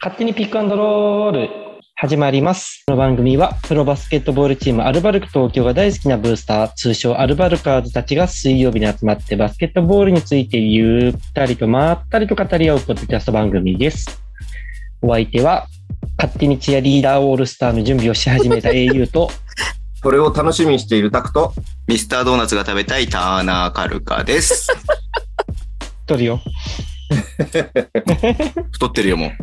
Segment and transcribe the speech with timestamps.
[0.00, 1.50] 勝手にピックアンドロール
[1.96, 2.84] 始まります。
[2.86, 14.22] この番組はプロバスケットボールチームアルバルク東京が大好きなブースター、通称アルバルカーズたちが水曜日に集まってバスケットボールについてゆったりとまったりと語り合うポッドキャスト番組です。
[15.02, 15.66] お相手は
[16.16, 19.32] 勝手にチアリーダーオールスターの準備をし始めた au と
[20.00, 21.52] それを楽しみにしているタクト。
[21.88, 24.68] ミスタードーナツが食べたいターナーカルカです。
[26.06, 26.40] 取るよ。
[28.72, 29.30] 太ってるよ、もう。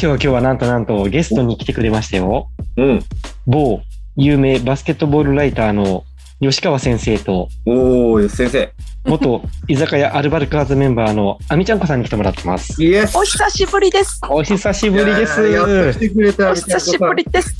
[0.00, 2.48] 今日は今日はなんとなんとゲストに来てくれましたよ。
[2.76, 3.04] うん。
[3.46, 3.80] 某
[4.16, 6.04] 有名バスケットボールライターの
[6.40, 8.72] 吉川先生とおー、先生。
[9.04, 12.82] 元居酒屋アルバルカーズメンバーのあみちゃんこさんに来てもらってます。
[12.82, 14.20] イエスお久しぶりです。
[14.28, 15.40] お久しぶりです。
[15.48, 16.50] やーやっと来てくれた。
[16.50, 17.56] お久しぶりです。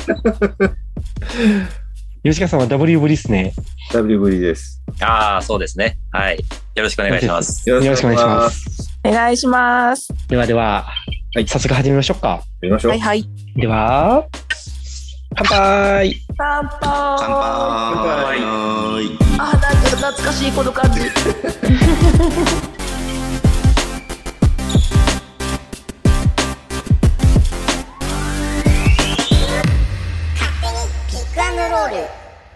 [2.25, 3.53] 吉川さんは W ぶりですね。
[3.93, 4.83] W ぶりです。
[5.01, 5.99] ああ、そうですね。
[6.13, 6.39] はい。
[6.75, 7.69] よろしくお願いします。
[7.69, 8.91] よろしくお願いします。
[9.05, 10.09] お願いします。
[10.29, 10.87] ではでは、
[11.35, 12.29] はい早速始めましょうか。
[12.29, 12.91] やりましょう。
[12.91, 13.25] はいはい。
[13.55, 14.27] では、
[15.37, 16.79] 乾杯乾杯。
[16.81, 17.19] 乾
[18.27, 18.39] 杯。
[19.39, 21.01] あ、なんか懐かしいこの感じ。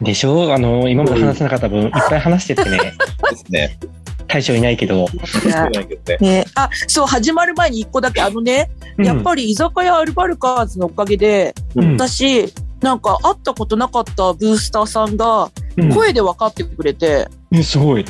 [0.03, 0.53] でしょ？
[0.53, 3.79] あの、今まで話せなかった分、いっぱい話してってね、ですね。
[4.29, 5.07] 大将いないけど。
[6.19, 18.05] ねね、あ、そう始まる前に一個だけあのね、うんやっぱり居酒屋アルバルカーズのおかげで、うん私なんか会ったことなかったブースターさんがうん声で分かってくれて、えすごい。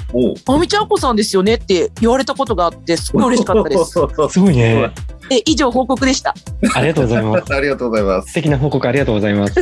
[0.46, 3.92] あみちゃんこさんですよねって言われたことがあってすごい嬉しかったです。
[4.30, 4.90] すごいね。
[5.30, 6.34] え以上報告でした。
[6.74, 7.54] ありがとうございます。
[7.54, 8.28] ありがとうございます。
[8.28, 9.54] 素敵な報告ありがとうございます。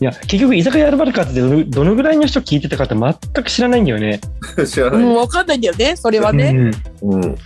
[0.00, 3.12] いや、結局、居酒屋アルバルカーズでどのどのぐらいの人聞いてたかって全
[3.44, 4.20] く知らないんだよね。
[4.66, 5.02] 知らない。
[5.02, 6.72] もう分かんないんだよねそれはね。
[7.02, 7.36] うんうん。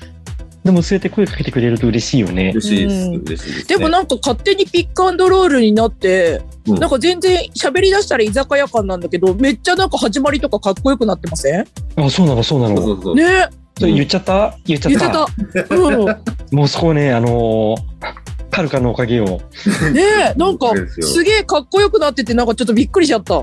[0.64, 2.50] でも、そうやって声かけてくれると嬉しいよね。
[2.54, 3.06] 嬉しいです。
[3.06, 3.64] うん嬉しいですね。
[3.68, 11.66] でもなんか勝手にピックアンドロールになって、うんなんか全然喋り出したら居酒屋感なんだけど、めっちゃなんか始まりとかかっこよくなってません？
[11.96, 12.76] あ、そうなの、そうなの。
[12.76, 13.14] そうそうそう。
[13.16, 13.48] ね
[13.78, 14.54] それ言っちゃった？
[14.66, 14.92] 言っちゃっ。
[14.92, 15.74] 言ったてた。
[15.74, 16.06] うん。
[16.56, 18.21] もうそこね、あのー
[18.52, 19.40] カルカのおかげよ。
[19.92, 23.42] ねなんかすげえかっこよくなっててなんかちょっとびっくりしちゃった。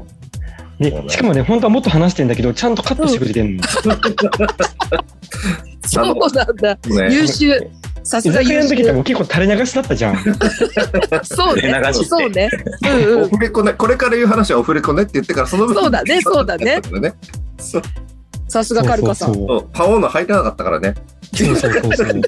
[0.80, 3.64] で、しかもね、本当はもっと話してんだけど、ちゃんとカットしてくれてんの。
[5.84, 6.75] そうなんだ。
[6.75, 7.70] ね優秀。
[8.03, 8.94] さす居が優酒屋の時って秀。
[8.94, 10.18] もう結構垂れ流しだったじゃん。
[11.24, 11.94] そうね流。
[11.94, 12.50] してそうね。
[12.84, 13.24] うんうん。
[13.24, 16.80] オフレコね、これから言う話はオフレコねって言ってから、その分そうだねそうだね。
[17.02, 17.14] ね。
[17.58, 17.81] そう
[18.47, 19.34] さすがカルカさん。
[19.34, 20.94] そうそうパオーナ入らなかったからね。
[21.34, 22.22] そうそうそう。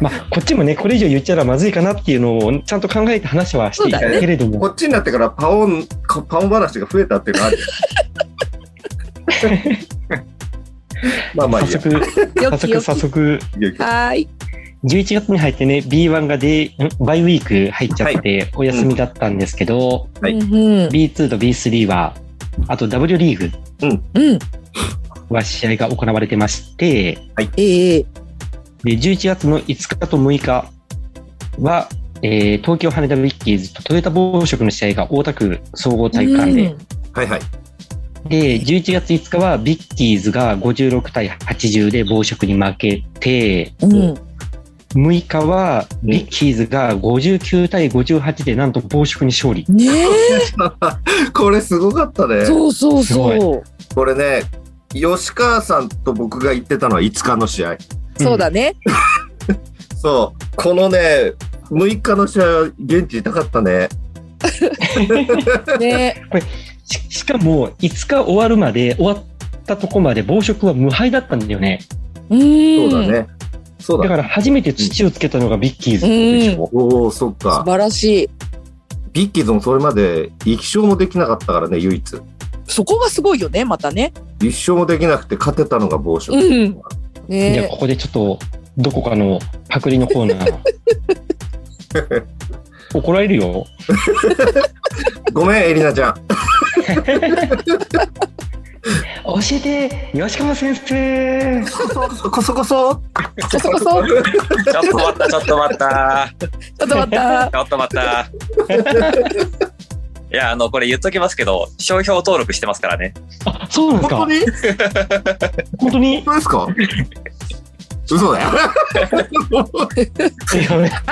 [0.00, 5.86] まあ、こっちもね、これ以上言っちゃらまずいかなっていうのをちゃんと考えて話はしていたけれども、こっちになってからパオン、
[6.28, 7.58] パオン話が増えたっていうのはある。
[11.34, 11.80] まあまあいいや。
[11.80, 12.00] 早速、
[12.40, 12.80] 早速。
[12.80, 13.38] 早速、
[13.78, 14.28] はーい。
[14.84, 16.70] 11月に入ってね、B1 がで、ん
[17.04, 20.88] バイウィーク入っちゃってお休みだったんですけど、はいうんうん。
[20.88, 22.14] B2 と B3 は、
[22.68, 23.50] あと W リーグ
[24.14, 24.38] うん。
[25.28, 27.18] は試合が行われてまして、
[27.56, 28.06] ええ。
[28.86, 30.70] で、11月の5日と6日
[31.58, 31.88] は、
[32.22, 36.76] えー東京羽田ウィッキーズとトヨタ暴食の試合が大田区総合体育館で、
[37.12, 37.40] はいはい。
[38.28, 43.92] で、11月5日はビッキーズが56対80で暴食に負けて、うん。
[43.92, 44.14] うん。
[44.94, 49.64] 6日はビッキーズが59対58でなんと暴食に勝利。
[49.68, 50.06] ねえ。
[51.34, 52.46] これすごかったね。
[52.46, 53.62] そうそうすそう。
[53.94, 54.42] これね、
[54.90, 57.76] 吉川さんと僕が言ってたのは5日の試合。
[58.18, 58.74] そうだね。
[59.96, 60.56] そう。
[60.56, 61.32] このね、
[61.70, 63.88] 6日の試合は現地痛かったね。
[65.80, 66.22] ね
[66.84, 69.24] ししかも、5日終わるまで、終わっ
[69.66, 71.80] たとこまで暴食は無敗だったんだよね。
[72.30, 72.90] うん。
[72.90, 73.12] そうだ。
[73.12, 73.26] ね。
[73.78, 74.04] そうだ。
[74.04, 76.68] だから初めて土をつけたのがビッキーズでしょ。
[76.72, 77.64] おお、そっ素か。
[77.64, 78.30] 晴らしい。
[79.12, 82.20] ビッキーズもそれまで一勝もできなかったからね、唯一。
[82.68, 84.12] そこがすごいよね、またね。
[84.40, 86.36] 一勝もできなくて勝てたのが暴食。
[86.36, 86.80] うん。
[87.28, 88.38] じゃあ、ねここでちょっと、
[88.76, 89.38] どこかの
[89.68, 90.54] パクリのコーナー。
[92.94, 93.66] 怒られるよ。
[95.32, 96.14] ごめん、エリナちゃん。
[99.26, 101.64] 教えて、吉川先生。
[101.66, 101.88] そ
[102.30, 102.92] こそこそ。
[103.50, 104.04] そこそこ。
[104.06, 106.32] ちちょっと待った、ちょっと待った。
[106.82, 107.50] ょっと待った。
[107.50, 109.75] ちょっと待った。
[110.32, 113.14] いや、あの、これ言っときますけど、商標登録してますからね。
[113.44, 114.86] あ、そうなんですか？
[115.78, 116.22] 本当に？
[116.22, 116.24] 本当に？
[116.24, 116.66] 本当ですか？
[118.08, 118.48] 嘘だよ。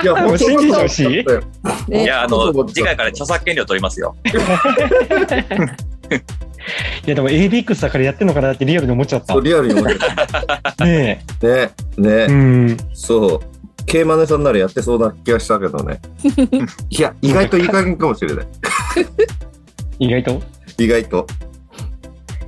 [0.02, 1.24] いやもう信じてほしい
[1.88, 4.14] ねいや、あの次回から著作権料取りますよ。
[7.04, 9.32] いやでも ABX だからやってんのかなってリアルに思っちゃった。
[9.34, 10.08] そうねリアルに思ってた。
[10.86, 11.18] え。
[11.42, 12.76] ね、ね、うん。
[12.94, 13.40] そう。
[13.86, 16.00] ケイマネさんならやってそうな気がしたけどね。
[16.90, 18.46] いや、意外といい加減かもしれない。
[19.98, 20.42] 意外と？
[20.78, 21.26] 意外と。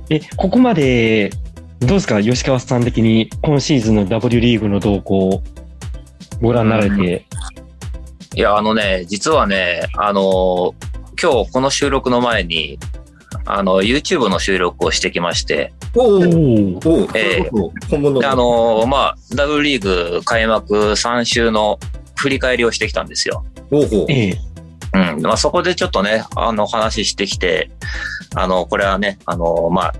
[0.09, 1.29] え、ここまで、
[1.79, 2.21] どうですか？
[2.21, 5.41] 吉川さん的に今シーズンの W リーグの動向、
[6.41, 7.25] ご覧になられて。
[8.35, 10.73] いや、あのね、実はね、あの、
[11.21, 12.77] 今日この収録の前に、
[13.45, 16.19] あの、YouTube の収録をしてきまして、おおおおお。
[16.19, 16.21] お
[16.81, 21.79] それこそ本物であの、まあ、W リーグ開幕3週の
[22.15, 23.45] 振り返りをしてきたんですよ。
[23.71, 24.39] おうほうええ。
[24.93, 25.21] うん。
[25.21, 27.69] まあ、そこでちょっとね、あの、話してきて、
[28.35, 29.93] あの、これはね、あの、まあ、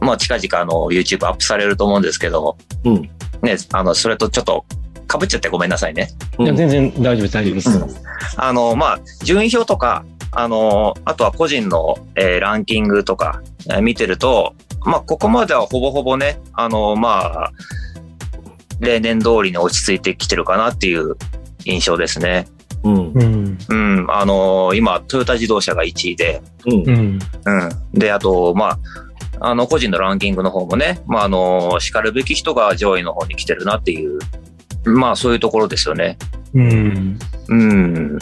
[0.00, 3.02] まあ、近々、あの、YouTube アップされると思うんですけど、うん
[3.42, 4.64] ね、あの、それとちょっと、
[5.08, 6.10] 被っちゃってごめんなさいね。
[6.38, 7.70] いやうん全然大丈夫です、大丈夫です。
[7.70, 8.06] うん
[8.38, 10.04] あの、まあ、順位表とか、
[10.38, 14.54] あの、あとは個人の、えーランキングとか、えー見てると、
[14.84, 17.52] まあ、ここまではほぼほぼね、あの、まあ、
[18.80, 21.16] 例年通りに落ち着いてきてるかなっていう
[21.64, 22.46] 印象ですね。
[22.84, 23.58] うんうん。
[23.68, 27.18] うん、あの、今、トヨタ自動車が1位で、うんうん。
[27.44, 27.98] うん。
[27.98, 28.78] で、あと、ま
[29.40, 34.18] あ、あの、個人のランキングの方もね、まあ、あの、叱るべき人が上位の方に来てるなっていう、
[34.84, 36.16] まあ、そういうところですよね。
[36.60, 37.18] うん。
[37.48, 38.18] うん。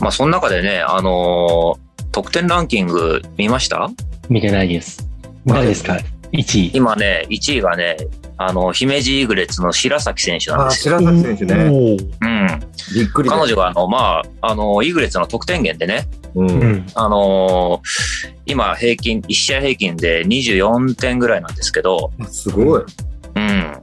[0.00, 3.90] まあ、その中でね、あのー得点ランキング見ました？
[4.28, 5.08] 見てないです。
[5.46, 5.98] 誰ですか
[6.32, 6.70] ?1 位。
[6.72, 7.96] 今ね、1位がね、
[8.36, 10.98] あの、姫路イーグレッツの白崎選手なんですよ。
[11.00, 11.64] 白崎選手ね。
[11.64, 11.98] うん。
[12.94, 16.86] びっくりだ彼女が、あの、まあ、あの、イーグレッツの得点源でね、うんうん。
[16.94, 22.82] あのー今平均、1試合平均で24点ぐらいなんですけど、すごい。
[23.34, 23.76] うん。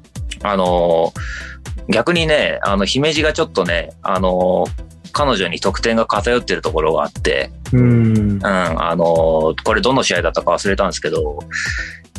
[0.43, 1.19] あのー
[1.89, 8.37] 逆にね、あの、姫路がちょっとね、あのー彼女に得点が偏ってるところがあって、うんう。
[8.37, 11.39] ん、あの、これどの試合だったか忘れたんですけど、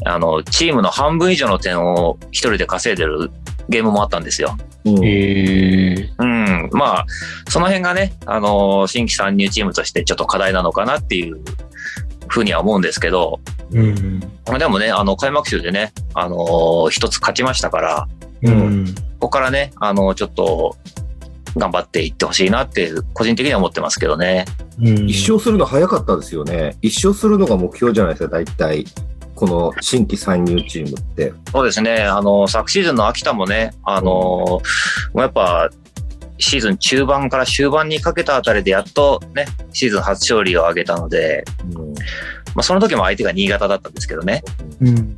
[0.04, 3.30] あの、チームの半分以上の点を一人で稼いでる
[3.68, 4.56] ゲームもあったんですよ。
[4.84, 6.12] うんええ。
[6.18, 7.06] うん、まあ、
[7.48, 11.40] その辺がね、あの、新規参入チームとしてちょっと課題なのかなっていう
[12.28, 13.40] ふうには思うんですけど、
[13.72, 14.20] うん。
[14.58, 18.08] でもね、あの、開幕週でね、あの、一つ勝ちましたから、
[18.42, 18.94] うん。
[19.18, 20.76] ここからね、あの、ちょっと、
[21.56, 24.44] 頑張っていってほしいなって、個人的には思ってますけどね。
[24.80, 26.76] うん一勝するの早かったですよね。
[26.80, 28.86] 一勝するのが目標じゃないですか、大体。
[29.34, 31.32] この新規参入チームって。
[31.50, 32.02] そうですね。
[32.04, 34.62] あの、昨シーズンの秋田もね、あの、も
[35.14, 35.68] うやっぱ、
[36.38, 41.44] シーズン中盤から終盤にかけたあたりでやっとね、シーズン初勝利を挙げたので、
[41.74, 41.94] うん
[42.54, 44.42] まあその時も相手が新潟だったんですけどね、
[44.80, 45.16] うん。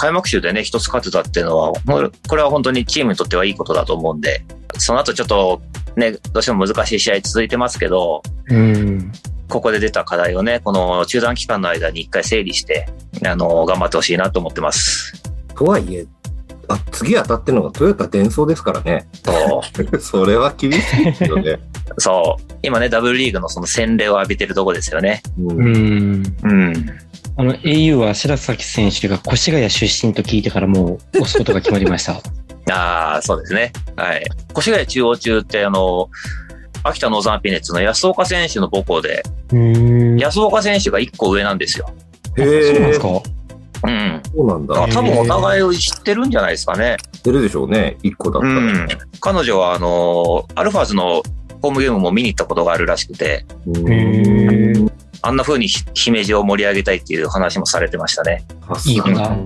[0.00, 4.42] 開幕週でね、一つ勝てたっていうのは、もうこれは本当にチームにとってはいいことだと思うんで、
[4.78, 5.60] その後ちょっと
[5.94, 9.12] ね、どうしても難しい試合続いてますけど、うん。
[9.50, 12.88] ここで出た課題をね、この中断期間の間に一回整理して、
[13.26, 15.22] あの、頑張ってほしいなと思ってます。
[15.54, 16.06] とはいえ、
[16.68, 19.06] あ次当たってるのがトヨタ伝送ですからね。
[19.22, 19.62] そ
[19.92, 20.00] う。
[20.00, 21.58] それは厳しいですよね。
[21.98, 22.54] そう。
[22.62, 25.22] 今ね、ダブルリーグのその洗礼を浴びてるとこですよね。
[25.38, 26.72] うんうん。
[27.40, 27.50] うん。
[27.50, 32.20] あの、au は白崎選手が越谷出身と聞いてからもう押すことが決まりました。
[32.70, 33.72] ああ、そうですね。
[33.96, 34.24] はい。
[34.56, 36.08] 越谷中央中って、あの、
[36.82, 39.22] 秋田ノーザンピネッツの安岡選手の母校で、
[39.52, 40.18] うん。
[40.18, 41.90] 安岡選手が1個上なんですよ。
[42.36, 43.08] へえそうなんです、か？
[43.82, 44.22] うん。
[44.36, 44.74] そうなんだ。
[44.88, 46.96] 多分お互いを知ってるんじゃないですかね。
[47.22, 48.54] 出るでしょうね、一個だったら。
[48.54, 48.88] うん。
[49.20, 51.22] 彼女は、あの、アルファーズの
[51.62, 53.44] ホームゲームも見に行ったことがあるらしくて、
[55.22, 58.44] あんな風にひ姫路を盛り上げたいっていう話もされてましたね。
[58.86, 59.36] いい子だ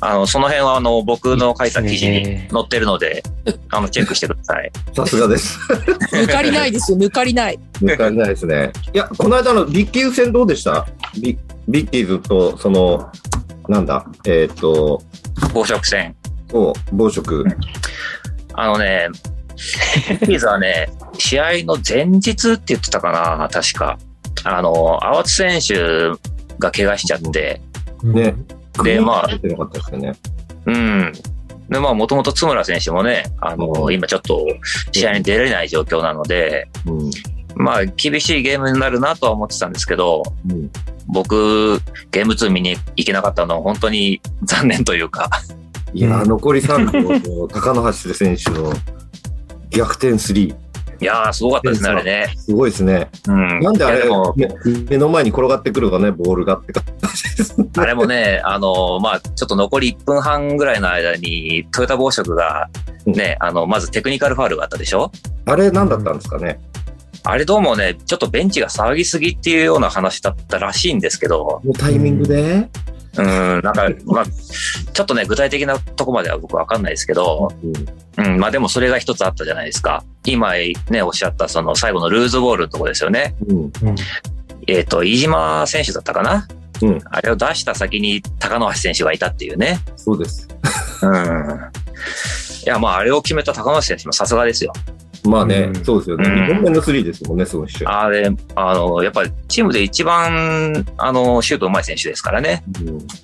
[0.00, 3.22] あの、その辺は、あの、僕の書いた記事に載ってるので、
[3.70, 4.70] あの、チェックしてください。
[4.94, 5.58] さすがです。
[6.12, 7.58] 抜かりないですよ、抜かりない。
[7.82, 8.72] 抜かりないですね。
[8.94, 10.86] いや、この間のビッキーズ戦どうでした？
[11.20, 13.10] ビビッキーズと、その、
[13.68, 15.02] なんだ、えっ、と、
[15.52, 16.14] 暴食戦。
[16.50, 17.44] そう、暴食。
[18.54, 19.08] あのね、
[20.26, 23.98] ビーズはね、試合の前日って言ってたかな、確か。
[24.44, 26.18] あの、淡津選手
[26.58, 27.60] が怪我しちゃって、
[28.02, 28.34] ね。
[28.82, 30.12] でまあ出てなかったですよね。
[30.66, 31.12] うん。
[31.68, 34.44] で、まあ、もともと津村選手もね、あの、今ちょっと
[34.92, 37.10] 試合に出れない状況なので、うん。
[37.54, 40.70] まあ、厳しいゲームになるなとは思ってたんですけど、うん。
[41.06, 41.80] 僕、
[42.10, 45.30] ゲーム2見に行けなかったのは本当に残念というか、
[45.92, 48.72] いや残り3秒の高野橋選手の
[49.70, 50.69] 逆転スリー。
[51.00, 52.34] いやー、すごかったですね、あれね。
[52.36, 53.08] すごいですね。
[53.26, 53.60] うん。
[53.60, 54.48] なんであれも、目
[54.90, 57.68] 目の前に転がってくるかね、ボールがって感じですね。
[57.78, 62.68] あれもね、あの、まあ、ちょっと残り1分半ぐらいの間に、トヨタ暴食が、
[63.06, 65.10] ね、あの、まずテクニカルファールがあったでしょ？
[65.46, 66.60] あれ何だったんですかね？
[67.22, 72.68] あれどうもね、ちょっとベンチが騒ぎすぎっていうような話だったらしいんですけど、このタイミングで、う
[73.20, 77.52] うん、なんか、まあ、ちょっとね、具体的なとこまでは僕わかんないですけど、
[78.16, 80.04] うん、まあでもそれが一つあったじゃないですか。
[80.24, 80.52] 今
[80.90, 83.34] ね、おっしゃったその最後のルーズボールのとこですよね。
[83.48, 83.58] うん。
[83.58, 83.70] うん
[84.66, 86.46] えっ、と、飯島選手だったかな
[86.82, 87.00] うん。
[87.06, 89.78] あれを出した先に高野橋選手がいたっていうね。
[89.96, 90.48] そうです。
[91.02, 91.70] うん。
[92.64, 94.72] いや、まあ、あれを決めた高野橋選手もさすがですよ。
[95.24, 96.28] まあね、うんそうですよね。
[96.28, 97.88] うん2本目のスリーですもんね、その一緒。
[97.88, 102.62] あれ、あの、やっぱりチームで一番、あの、シュート上手い選手ですからね。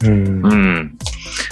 [0.03, 0.99] うんうんうん。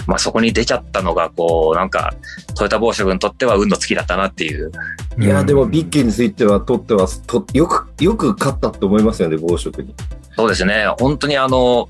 [0.07, 2.15] まあ、そこに出ちゃったのが、こう、なんか、
[2.57, 4.71] トヨタ暴食にとっては運の尽きだったなっていう。
[5.19, 9.95] いや、でもビッキーについては、とってはと、よく、よく勝ったと思いますよね、暴食に。
[10.37, 10.87] そうですね。
[10.99, 11.89] 本当にあの、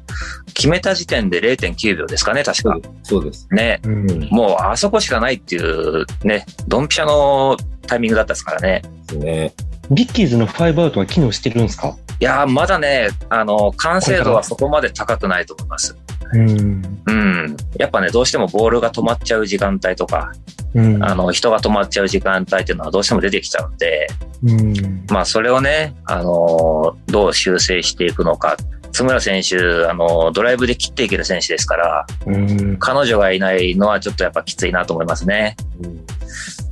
[0.55, 2.81] 決めた時点で0.9秒ですかね、確かそう。
[2.81, 3.09] です。
[3.11, 3.49] そうです。
[3.51, 3.81] ね。
[3.85, 8.83] うんもう、あそこしかないっていう、ね、ドンピシャのタイミングだったですからね。
[9.15, 9.53] ね。
[9.91, 11.97] ビッキーズのファイブアウトは機能してるんですか？
[12.21, 15.97] いやー、まだね、あの、完成度はそこまで高くないと思います。
[16.35, 17.03] うん。
[17.07, 17.57] うん。
[17.79, 20.33] やっぱね、どうしてもボールが止まっちゃう時間帯とか、
[20.75, 21.05] うん。
[21.05, 24.09] あの、人が止まっちゃう時間帯っていうのはどうしても出てきちゃうんで、
[24.43, 25.07] うん。
[25.09, 28.57] まあ、それをね、あの、どう修正していくのか。
[28.93, 32.77] 津村選手、あの、ドライブで切っていける選手ですから、うん。
[32.79, 35.57] 彼女がいないのはちょっとやっぱきついなと思いますね。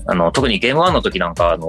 [0.07, 1.66] あの、特にゲーム1の時なんか、あの、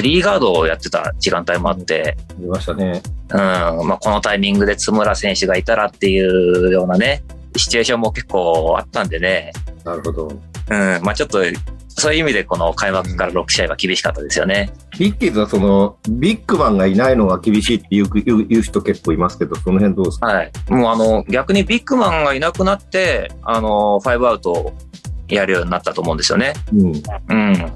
[0.00, 3.02] スリーガードをやってた時間帯もあって、見ましたね。
[3.28, 7.22] うん、まあ、このタイミングで津村選手がいたらっていうようなね、
[7.54, 9.52] シチュエーションも結構あったんでね、
[9.84, 10.28] なるほど。
[10.28, 11.40] うん、まあ、ちょっと、
[11.88, 14.72] そういう意味でこの開幕から6試合は厳しかったですよね。
[14.98, 20.26] ビッキーズはその、ビッグマンがいないのが厳しいって言う言う言う人結構いますけど、その辺どうですか？
[20.28, 20.52] はい。
[20.70, 24.72] もうあの、逆にビッグマンがいなくなって、あの、ファイブアウトを
[25.34, 26.52] やるようになったと思うんですよね。
[26.72, 26.92] うん。
[27.28, 27.72] うん。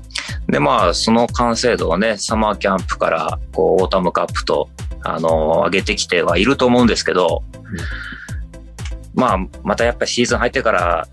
[0.49, 4.68] で、まあ、その完成度をね、サマーキャンプから、こう、オータムカップと、
[5.02, 7.42] あの、上げてきてはいると思うんですけど、
[9.14, 11.08] まあ、またやっぱりシーズン入ってから、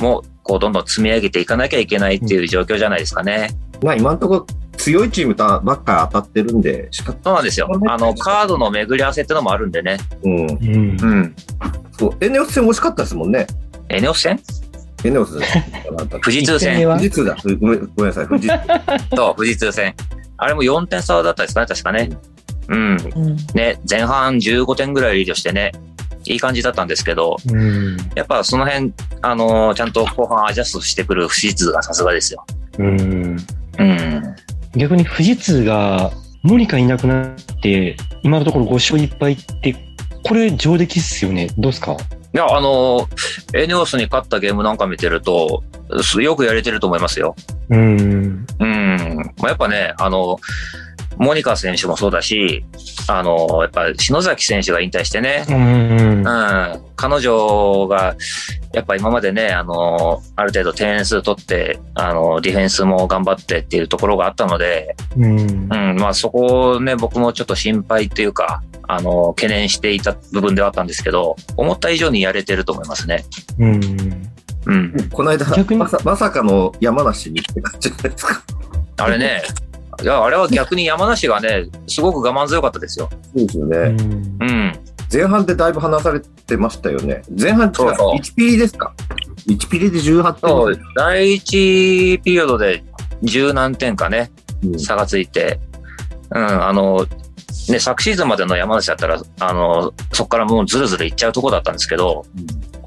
[0.00, 3.50] もう、こう、どんどん積み上げていかなきゃいけないっていう状況じゃないですかね。
[3.82, 7.68] まあ今のところ強いチームとばっか当たってるんで、しかそうなんですよ。
[7.88, 9.98] あの、カードの巡り合わせってのもあるんでね。
[10.24, 10.32] うん。
[10.32, 11.36] うんうん。
[11.98, 13.46] そう、エネオス戦惜しかったですもんね。
[13.88, 14.40] エネオス戦？
[15.04, 15.38] エネオス。
[16.22, 17.36] 富士通戦富士通だ。
[17.60, 18.26] ごめんごめんなさい。
[18.26, 19.10] 富士通。
[19.10, 19.94] と富士通戦。
[20.38, 22.10] あれも4点差だったですかね、確かね。
[22.68, 22.96] うん。
[23.14, 25.72] うんね、前半15点ぐらいリードしてね、
[26.26, 27.96] いい感じだったんですけど、うん。
[28.14, 28.92] やっぱその辺、
[29.22, 32.44] あのーちゃんと後半アジャストしてくる不士通がさすがですよ。
[32.78, 33.36] うん。
[33.78, 34.22] うん。
[34.74, 36.10] 逆に富士通が
[36.42, 39.76] モニカいなくなって、今のところ5勝1敗って、
[40.24, 41.48] これ上出来っすよね。
[41.58, 41.96] どうですか？
[42.34, 45.62] いや、あのーエネオスに勝ったゲームなんか見てると、
[46.02, 47.36] すよくやれてると思いますよ。
[47.70, 48.46] うん。
[48.58, 49.32] うん。
[49.38, 50.38] まあ、やっぱね、あの、
[51.18, 52.64] モニカ選手もそうだし、
[53.08, 56.20] あの、やっぱ篠崎選手が引退してね、うんう。
[56.20, 56.24] ん、
[56.96, 58.16] 彼女が、
[58.72, 73.24] やっぱ今までね、あの、ある程度点数取って、あの、ディフェンスも頑張ってっていうところがあったので、うんうん、まあそこをね、僕もちょっと心配っていうか、あの、懸念していた部分ではあったんですけど、思った以上にやれてると思いますね。
[73.58, 74.30] うん。
[74.66, 75.10] うん。
[75.10, 78.42] この間逆にまさ、まさかの山梨にって感じじゃないですか。
[78.96, 79.42] あれね、
[80.02, 83.08] いや、あれは逆に山梨がね、すごく我慢強かったですよ。
[83.10, 83.76] そうですよね。
[83.78, 84.72] うん。
[85.12, 87.22] 前半でだいぶ離されてましたよね。
[87.38, 88.92] 前半ってそうそう1ピリですか
[89.46, 90.50] ?1 ピリで18点。
[90.50, 92.82] そう、第一ピリオドで
[93.22, 94.30] 十何点かね、
[94.64, 95.60] うん差がついて、
[96.30, 97.06] うん、あの、
[97.68, 102.24] ね、昨シーズンまでの山梨だったら、あの、そこからもうずるずるいっちゃうとこだったんですけど、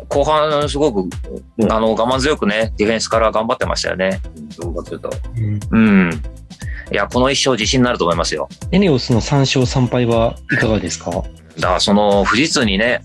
[0.10, 1.10] 後半すごく、
[1.58, 4.22] うんあの、我慢強くね、ディフェンスから頑張ってましたよね。
[4.60, 5.10] 頑張ってた。
[5.72, 6.22] うん。
[6.92, 8.48] いや、この一勝自信になると思いますよ。
[8.72, 11.12] エネオスの3勝3敗はいかがですか？
[11.12, 13.04] だからその富士通にね、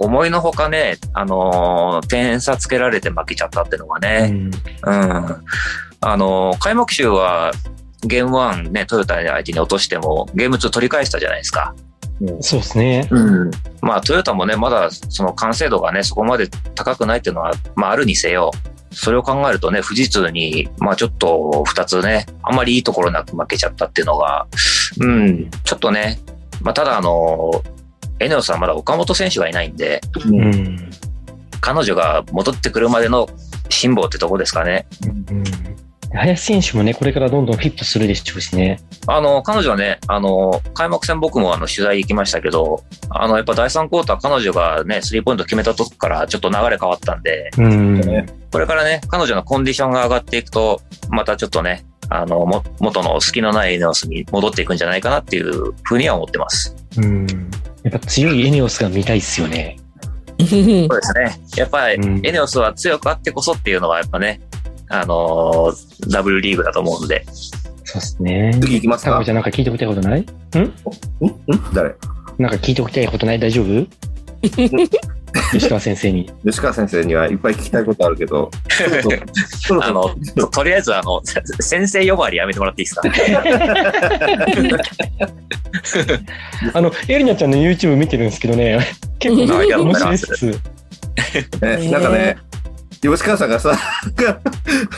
[0.00, 4.50] 思いのほかね、あのー点差つけられて負けちゃったっていうのがうね、ん。
[4.50, 4.52] うん。
[6.00, 7.52] あのー開幕週は
[8.02, 11.74] ゲーム1ね、トヨタ相手に落としても、ゲーム2取り返したじゃないですか。
[12.40, 13.08] そうですね。
[13.10, 13.50] うん。
[13.80, 18.50] まあトヨタもね、まだその完成度がね、そこまで高くないっていうのは、まああるにせよ、
[18.90, 24.46] それを考えるとね、富士通に、まあちょっと二つね、あんまりいいところなく負けちゃったっていうのが、
[25.00, 26.18] うん、ちょっとね、
[26.62, 27.50] まあただあの、
[28.20, 30.90] エネオスはまだ岡本選手がいないんで、ううんん。
[31.60, 33.28] 彼女が戻ってくるまでの
[33.68, 34.86] 辛抱ってとこですかね。
[35.04, 35.44] うん
[36.12, 38.80] 林選手もね、これからどんどんフィットするでしょうしね。
[39.06, 48.00] あの、彼女はね、あの、開幕戦僕もあの取材行きましたけど、あの、やっぱ第3クォーター彼女がね、スリーポイント決めたとこからちょっと流れ変わったんで、うん。
[48.00, 56.74] ねこれからね、彼女のコンディションが上がっていくと、またちょっとね、あの、も元の隙のないエネオスに戻っていくんじゃないかなっていうふうには思ってます。
[56.96, 57.26] うん。
[57.82, 59.76] やっぱ強いエネオスが見たいっすよね。
[60.38, 61.40] そうですね。
[61.56, 64.40] やっぱり、うんエネオスは強くあってこそっていうのは、やっぱね、
[64.90, 67.24] あのー、ダブルリーグだと思うんで。
[67.84, 68.50] そうですね。
[68.60, 69.12] 次行きますか？
[69.12, 70.20] タコちゃんなんか聞いておきたいことない？
[70.20, 70.24] ん？
[70.24, 70.26] ん？
[71.74, 71.94] 誰？
[72.38, 73.38] なんか聞いておきたいことない？
[73.38, 73.86] 大丈夫？
[75.52, 76.30] 吉川先生に。
[76.44, 78.50] 吉川先生にはいっぱい聞きたいことあるけど、
[79.82, 81.20] あの、ととりあえず、あの、
[81.60, 83.02] 先生呼ばわりやめてもらっていいですか？
[86.74, 88.86] あの、エリナちゃんの YouTube 見てるんですけどね、
[89.18, 89.42] 結構
[89.82, 90.46] 面白いっす。
[90.46, 90.56] ね、
[91.60, 92.38] ねなんかね、
[93.00, 93.76] 吉川さんがさ、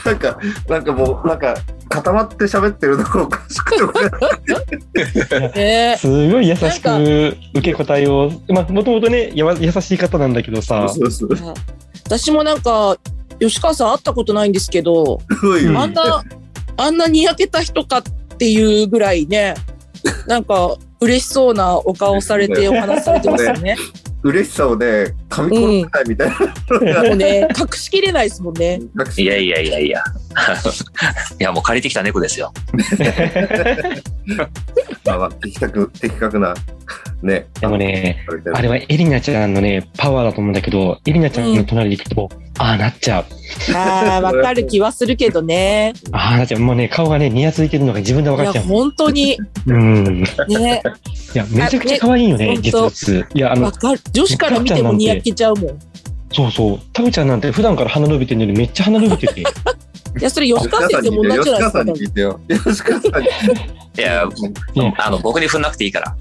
[0.05, 1.55] なんか、なんかもう、なんか、
[1.89, 11.35] 固まって喋ってるのがおかしくて、俺ね すごい優しく受け答えを、まあ、もともとね、やわ優しい方なんだけどさ、そうそう。
[11.35, 11.43] す
[12.05, 12.97] 私もなんか、
[13.39, 15.19] 吉川さん会ったことないんですけど。
[15.77, 16.23] あんな、
[16.77, 18.03] あんなにやけた人かっ
[18.37, 19.55] ていうぐらいね、
[20.27, 23.75] なんか、嬉しそうなお顔されてお話しされてますよね。
[24.23, 27.03] 嬉しさをね、噛み殺せないみたいな。
[27.03, 28.79] もうね、隠しきれないですもんね。
[29.17, 30.03] いやいやいやいや。
[31.39, 32.53] いや、もう借りてきた猫ですよ。
[35.05, 36.53] まあまあ、的確、的確な、
[37.21, 37.45] ね。
[37.59, 43.25] でもね、あれはエリナちゃんのね、パワーだと思うんだけど、エリナちゃんの隣で行くと、ああなっちゃう。
[43.75, 45.93] ああ、わかる気はするけどね。
[46.11, 46.61] ああなっちゃう。
[46.61, 48.65] もうね、顔がね、ニヤついてるのが自分で分いや、かっちゃう。
[48.65, 50.23] 本当に、うん。
[50.47, 50.81] いね、
[51.33, 53.25] や、めちゃくちゃ可愛いよね、実物。
[53.33, 53.71] いや、あの。
[54.13, 55.69] 女子から見てもにやけちゃうもん。
[55.69, 55.73] い
[56.33, 56.79] そうそう。
[56.93, 59.43] タコちゃんなんて普段から鼻伸びてるのにめっちゃ鼻伸びてて。
[60.19, 61.87] や、それ吉川先生も同じじゃないですか吉川さん。
[61.87, 62.39] に聞いてよ。
[62.47, 63.27] 吉川さんに。
[63.97, 64.25] いや、
[64.75, 66.15] ねあの、僕に振んなくていいから。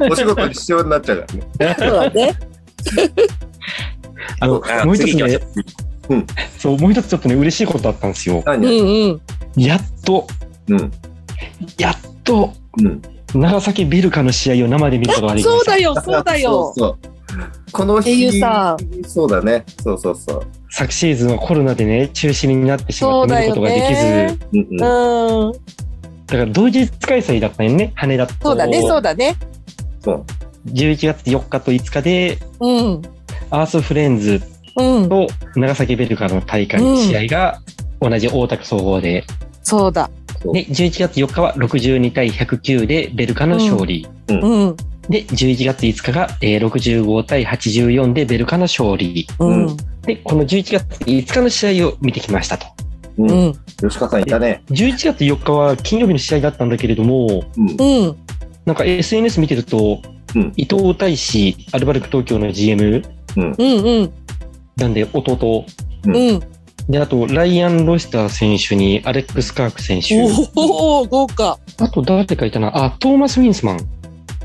[0.10, 1.26] お仕事に必要になっちゃうか
[1.58, 1.76] らね。
[1.78, 2.34] そうだね。
[4.40, 5.40] あの、あもう一つねまし、
[6.58, 8.38] そう、もう一つちょっとね、嬉しいことあったんですよ。
[8.38, 9.20] う何んうん。
[9.56, 10.26] やっと、
[10.68, 10.92] うん。
[11.78, 13.02] やっと、うん。
[13.34, 15.64] 長崎ビルカの試合を生で見ることができました。
[15.64, 16.72] そうだよ、そうだよ。
[16.76, 17.13] そうそう。
[17.74, 19.64] このってい日うさ、そうだね。
[19.82, 20.46] そうそうそう。
[20.70, 24.38] 昨シーズンはコロナでね、中止になってしまって見ることができず、ね。
[24.52, 24.84] うんう
[25.42, 25.48] ん。
[25.48, 25.52] うん。
[26.26, 28.34] だから同日開催だったよね、羽田と。
[28.40, 29.34] そうだね、そうだね。
[30.00, 30.24] そう。
[30.68, 33.02] 11月4日と5日で、うん。
[33.50, 34.40] アースフレンズ
[34.76, 35.08] うん。
[35.08, 37.60] と長崎ベルカの大会、うん試合が
[38.00, 39.24] 同じ大田区総合で、
[39.64, 40.08] そうだ。
[40.52, 44.06] で、11月4日は62対109でベルカの勝利。
[44.28, 44.32] う
[44.66, 44.76] ん。
[45.08, 49.26] で、11月5日が、えー65対84でベルカの勝利。
[49.38, 49.76] うん。
[50.02, 52.66] で、この11月5日の試合を見てきましたと。
[53.18, 53.22] う。
[53.22, 53.52] うんん。
[53.80, 54.62] 吉川さんいたね。
[54.70, 57.76] 11月4日は金曜日の試合だったんだけれども、うん。
[57.78, 58.16] うん。
[58.64, 60.00] なんか SNS 見てると、
[60.34, 63.02] うん伊藤大志、アルバルク東京の GM、
[63.36, 63.54] うん。
[63.56, 64.12] うん。
[64.76, 65.64] なんで弟。
[66.06, 66.40] うん。
[66.88, 70.22] で、あと、ライアン・ロイスター選手にアレックス・カーク選手。
[70.54, 71.58] おお、豪華。
[71.78, 72.84] あと、誰かいたな。
[72.84, 73.78] あ、トーマス・ウィンスマン。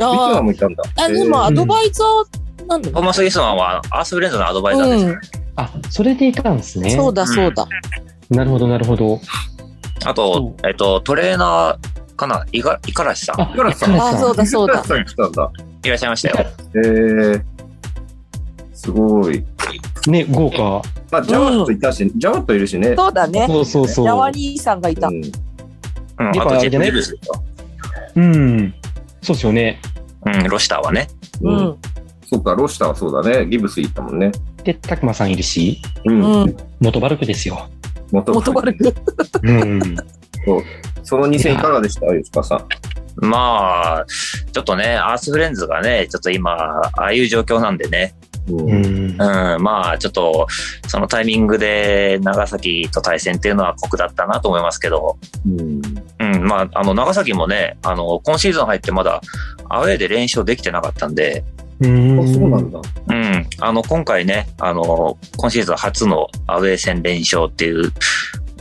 [0.05, 0.83] ビキュアあもいたんだ。
[0.97, 5.05] あ、でもアドバイザーなんだトーマス・ギスマンはアースフレンズのアドバイザーです。
[5.05, 5.19] うん。
[5.55, 6.91] あ、それでいたんですね。
[6.91, 7.67] そうだ、そうだ。
[8.29, 9.19] なるほど、なるほど。
[10.05, 12.45] あと、えっと、トレーナーかな？
[12.51, 13.41] 五十五十嵐さん。
[13.41, 14.89] あ、五十嵐さんあ、そうだ、そうだ吉。
[14.89, 15.51] 川さん来たんだ。
[15.83, 16.49] いらっしゃいましたよ。
[16.75, 17.41] えー。
[18.73, 19.43] すごい。
[20.07, 20.81] ね、豪華。
[21.11, 22.95] まあ、ジャワットいたし、ジャワットいるしね。
[22.95, 23.45] そうだね。
[23.47, 24.05] そうそうそう。
[24.05, 25.11] ヤワリーさんがいたう。
[25.11, 25.23] ん。
[26.19, 27.17] あとジェ。
[28.15, 28.73] うん。
[29.21, 29.79] そうですよね。
[30.25, 31.07] うん、ロシターはね。
[31.41, 31.55] ううん。
[31.69, 31.77] ん。
[32.25, 33.45] そっか、ロシターはそうだね。
[33.47, 34.31] ギブス行ったもんね。
[34.63, 36.43] で、たくまさんいるし、うん。
[36.43, 36.57] うん。
[36.79, 37.69] 元バルクですよ。
[38.11, 38.93] 元元丸く。
[39.43, 39.95] うん。
[41.03, 42.67] その2戦いかがでした吉川さん？
[43.25, 44.05] まあ、
[44.51, 48.15] ちょっとね、アースフレンズがね、ちょっと今、ああいう状況なんでね。
[48.57, 50.47] うんまあ、ちょっと、
[50.87, 55.81] そのタイミングで長崎と対戦っていうのは酷だったなと思いますけど、うん。
[56.19, 59.21] うん、まあ、あの、長崎もね、あの、今シーズン入ってまだ、
[59.69, 61.43] アウェーで連勝できてなかったんで、
[61.81, 62.81] うんあ、そうなんだ。
[63.07, 67.91] うん、あの、今回ね、あの、今シーズン初のアウェー戦連勝っていう、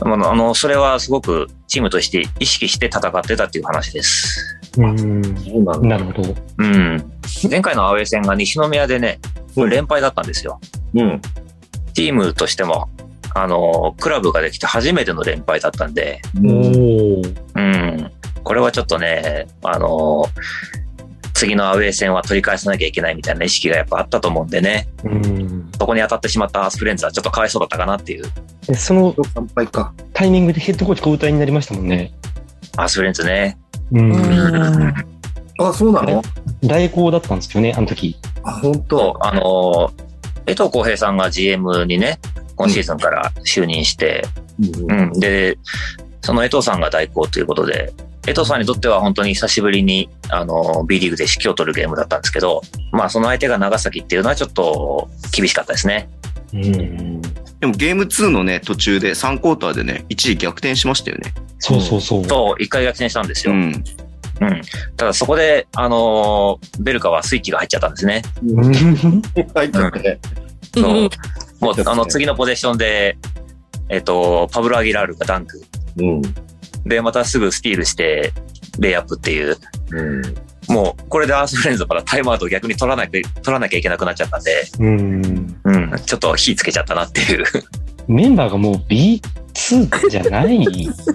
[0.01, 4.59] あの、あのそれはすごくチームとして意識して戦ってたっていう話です。
[4.77, 5.21] うん。
[5.81, 6.35] なるほど。
[6.57, 7.11] うん。
[7.49, 9.19] 前回のアウェー戦が西宮でね、
[9.55, 10.59] これ連敗だったんですよ。
[10.93, 11.21] うん。
[11.93, 12.89] チームとしても、
[13.35, 17.21] あの、クラブができて初めての連敗だったんで、お
[17.55, 18.11] うん。
[18.43, 20.25] これはちょっとね、あの、
[21.33, 25.69] 次のアウェー戦は取り返さなきゃいけないみたいな意識がやっぱあったと思うんでね、うん。
[25.79, 28.25] そこに当たってしまったアースフレンズはちょっとかわいそうだったかなっていう。
[28.67, 29.15] でその。
[30.13, 32.11] タイミングでヘッドコーチ交代になりましたもんね。
[32.75, 33.57] アースフレンズね。
[33.91, 35.18] うん。
[35.59, 35.67] うん。
[35.67, 36.21] あ、そうなの？
[36.63, 38.17] 代行だったんですよね、あの時。
[38.43, 39.91] あ、本と当。、あの、
[40.45, 42.19] 江藤浩平さんが GM にね、
[42.55, 44.25] 今シーズンから就任して、
[44.59, 45.19] うんうん。
[45.19, 45.57] で、
[46.21, 47.93] その江藤さんが代行ということで、
[48.27, 56.09] 江藤さんにとっては本当に久しぶりに、あの、B リーグで指揮を取るゲームだったんですけど、まあその相手が長崎っていうのはちょっと厳しかったですね。
[56.53, 57.21] うん。
[57.21, 61.33] でもゲーム2のね、途中で3クォーターでね、一時逆転しましたよね。
[61.59, 62.27] そうそうそう。
[62.27, 63.53] と、一回逆転したんですよ。
[63.53, 63.83] うん。
[64.41, 64.61] うん。
[64.97, 68.21] ただそこで、あのーベルカはスイッチが入っちゃったんですね。
[68.43, 70.19] うん入っちゃって。
[70.73, 71.09] そううんうん
[71.59, 73.17] もう、あの、次のポゼッションで、
[73.89, 75.61] えっ、と、パブロ・アギラールがダンク。
[75.97, 76.21] うん。
[76.85, 78.31] で、またすぐスティールして、
[78.79, 79.57] レイアップっていう。
[79.91, 80.21] うん。
[80.73, 85.59] もう、これでアースフレンズからタイムアウトを逆に取らなきゃ、取らなきゃいけなくなっちゃったんで、うん。
[85.63, 87.45] うん、ちょっと火つけちゃったなっていう。
[88.07, 90.63] メンバーがもう B2 じゃない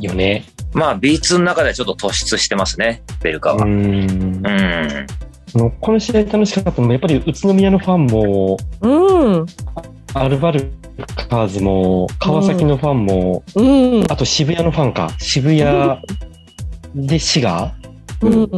[0.00, 0.44] よね。
[0.74, 3.64] まあ、B2 の中ではちょっと突出してますね、ベルカは。
[3.64, 4.46] うんうん。
[5.56, 9.46] あのこの試合楽しかったのも、やっぱり宇都宮のファンも、うん。
[10.14, 10.72] アルバル
[11.28, 13.62] カーズも、川崎のファンも、う
[14.00, 14.04] ん。
[14.10, 15.10] あと渋谷のファンか。
[15.18, 16.00] 渋谷
[16.94, 17.72] で滋賀？
[18.22, 18.48] うん。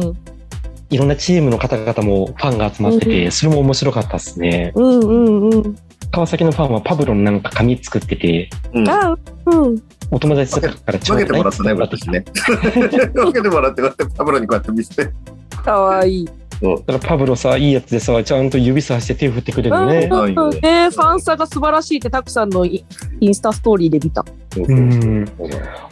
[0.89, 4.71] いろんなチームの方々もファンが集まってて、それも面白かったですね。
[4.75, 4.99] うん。
[4.99, 5.49] うん。
[5.49, 5.75] うん。
[6.11, 8.89] 川崎のファンはパブロのなんか紙作ってて、うん。
[8.89, 9.81] あ、うん。
[10.09, 12.25] お友達とかからちょ分けてうだいもらったね、私ね。
[13.13, 15.11] 分けてもらって、こうやってパブロにこうやって見せて。
[15.63, 16.29] かわいい。
[16.59, 20.07] だからパブロさ、いいやつでさ、ちゃんと指さして手振ってくれるね。
[20.07, 22.83] はいうんうんねファンサが素晴らしいってたくさんのイ
[23.19, 24.25] インスタストーリーで見た。
[24.55, 25.25] うん。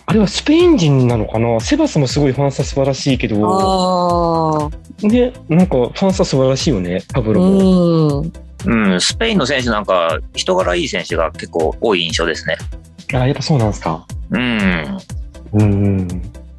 [0.08, 1.60] あれはスペイン人なのかな？
[1.60, 4.70] セバスもすごいファンサ素晴らしいけど、あ
[5.04, 5.08] あ。
[5.08, 8.26] ね、なんかファンサ素晴らしいよね、パブロも。
[8.66, 8.92] うん。
[8.94, 12.58] うん、スペインの選手なんか、人柄いい選手が結構多い印象ですね。
[13.14, 14.06] あ、やっぱそうなんですか。
[14.32, 14.98] うん。
[15.54, 16.08] うん。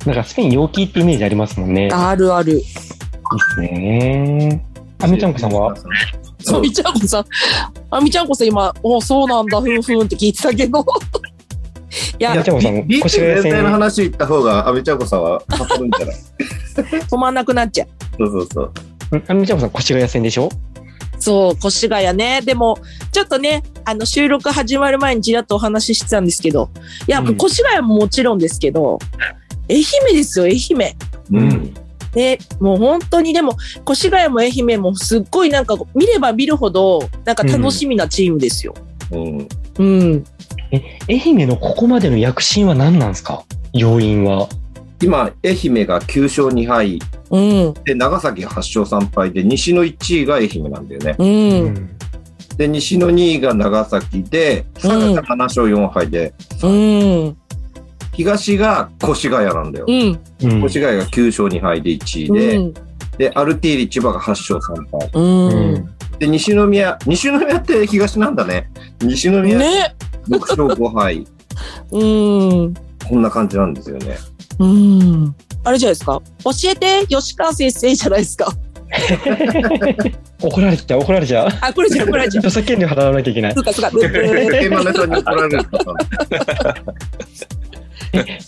[0.05, 1.85] なんかスペイン陽気ってイメージありますもんね。
[1.85, 2.61] いいであるある。
[2.61, 4.65] すね。
[5.01, 5.75] あみちゃんこさんは？
[6.39, 7.25] そうあみちゃんこさん、
[7.91, 10.81] あみちゃんこさん今、おそうなんだ、ふんふんって聞いてたけど。
[10.81, 16.17] い やいや、ちゃんこさん、ビーチ越谷全体の戦、話言った方が、阿部ちゃんこさんは語るんじゃない
[17.11, 17.89] 止まんなくなっちゃう。
[18.19, 18.63] そうそうそ
[19.11, 19.17] う。
[19.17, 20.49] んあみちゃんこさん、越谷戦でしょ？
[21.19, 22.41] そう、越谷ね。
[22.45, 22.79] でも、
[23.13, 26.71] ちょっとね、あの、収録始まる前にちらっとお話ししてたんですけど、
[27.09, 28.99] いや、うん越谷ももちろんですけど、
[29.69, 29.79] 愛
[30.11, 30.95] 媛ですよ、愛媛。
[31.33, 31.75] うん。
[32.15, 33.57] ね、もう本当にでも、
[33.91, 38.75] 越谷も愛媛もすっごいなんか見れば見るほど、なんか楽しみなチームですよ。
[39.11, 39.49] うん。
[39.79, 40.25] うん。
[41.09, 43.45] 愛媛のここまでの躍進は何なんですか？
[43.73, 44.49] 要因は。
[45.03, 46.99] 今、愛媛が9勝2敗
[47.31, 47.75] うん。
[47.85, 51.17] で、長崎が8勝3敗で、西の1位が愛媛なんだよね。
[51.19, 51.91] うん。
[52.57, 56.33] で、西の2位が長崎で、佐賀が7勝4敗で、
[56.63, 57.37] うん。
[58.15, 59.87] 東が越谷なんだよ。
[59.89, 62.75] 越谷が9勝2敗で1位で、うん。
[63.19, 65.85] で、アルティーリ千葉が8勝3敗。
[66.19, 68.71] で、西宮、西宮って東なんだね。
[69.03, 69.95] 西宮ね。
[70.29, 71.27] 6勝5敗。
[71.91, 72.75] うん。
[73.07, 74.17] こんな感じなんですよね。
[74.59, 75.35] うん。
[75.65, 76.21] あれじゃないですか？
[76.45, 78.53] 教えて、吉川先生じゃないですか？
[80.43, 81.49] 怒られちゃう、怒られちゃう。
[81.61, 82.45] あ、これじゃん、これじゃん。
[82.47, 83.61] 著作権料払わなきゃいけないそ。
[83.61, 83.91] うか、そうか。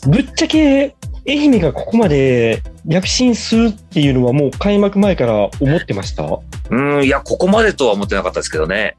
[0.09, 0.95] ぶっちゃけ、
[1.29, 6.25] 愛媛がここまで躍進するっていうのはもう開幕前から思ってました？
[6.71, 8.97] うん、いや、ここまでとは思ってなかったですけどね。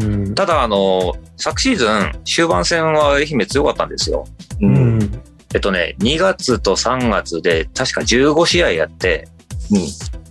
[0.00, 0.34] うん。
[0.34, 4.26] ただ、あの、昨シーズン、終盤戦は愛媛強かったんですよ。
[4.62, 4.66] う。
[4.66, 5.20] うんん。
[5.54, 9.28] えっとね、2月と3月で確か15試合やって、
[9.70, 9.80] うん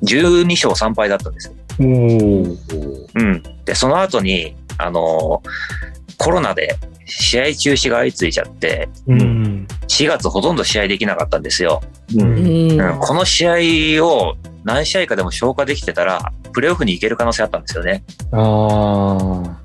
[0.04, 1.54] 12勝3敗だったんですよ。
[1.80, 1.84] う
[3.23, 3.43] ん。
[3.65, 5.41] で、その後に、あの、
[6.17, 9.67] コロナで試合中止が相次いじゃって、うん。
[9.88, 11.82] 4月ほとんど試合できなかったんですよ。
[12.15, 12.21] う。
[12.21, 12.82] うんん。
[12.82, 18.04] うん、この試合を何試合かでも消化できてたら、プレーオフに行ける可能性あったんですよね。
[18.32, 19.58] ああ。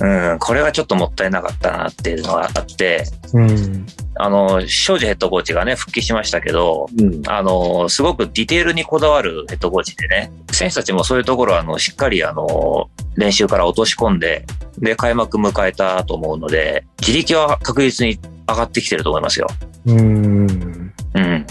[0.00, 3.86] うん、これはちょっともったいなかったなっていうのがあって、うん。
[4.16, 7.22] あの、庄司ヘッドコーチがね、復帰しましたけど、うん。
[7.28, 14.44] あの、すごくディテールにこだわるヘッドコーチでね、選手たちもそういうところは、あの、しっかり、あの、練習から落とし込んで、
[14.78, 19.46] で、開幕迎えたと思うので、自力は確実に上がってきてると思いますよ。
[19.86, 20.92] うん。
[21.14, 21.46] うん。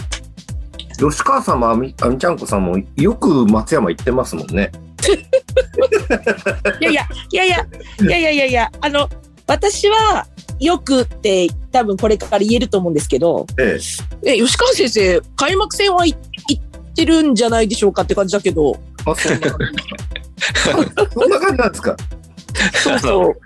[0.98, 4.70] 吉川さんもあみあみちゃんこさんもよく松山行ってますもんね。
[6.80, 7.66] いやいや、いやいや、
[8.00, 9.08] いやいやいやいや、あの、
[9.46, 10.26] 私は、
[10.60, 13.78] よくって多分これから言えると思うんですけど、え
[14.24, 14.34] え。
[14.34, 16.14] え、吉川先生、開幕戦はい
[16.48, 16.62] 行っ
[16.94, 19.74] てるんじゃないでしょうかって感じだけど、あ、そんな感じ
[21.12, 21.96] そんな感じなんですか。
[22.72, 23.36] そうそう。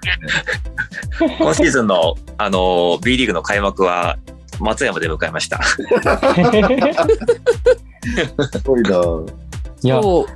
[1.41, 4.19] 今シーズンの、あの、B リーグの開幕は、
[4.61, 5.63] 松山で迎えました。
[5.65, 5.79] す
[8.65, 8.91] ごいな。
[9.83, 10.27] いや、そ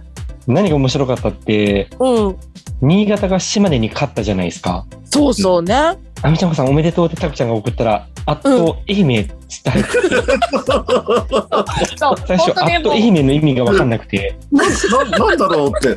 [0.47, 2.07] 何が面白かったって、う。
[2.07, 2.37] うん。
[2.81, 4.85] 新潟が島根に勝ったじゃないですか。
[5.05, 5.75] そうそうね。
[6.23, 9.99] あみちゃんさんおめでとうってタクちゃんが送ったら、あっと愛媛つって入ってて、
[11.97, 15.97] そう、最初、あっと愛媛の意味がわかんなくて、な、ななんだろうって。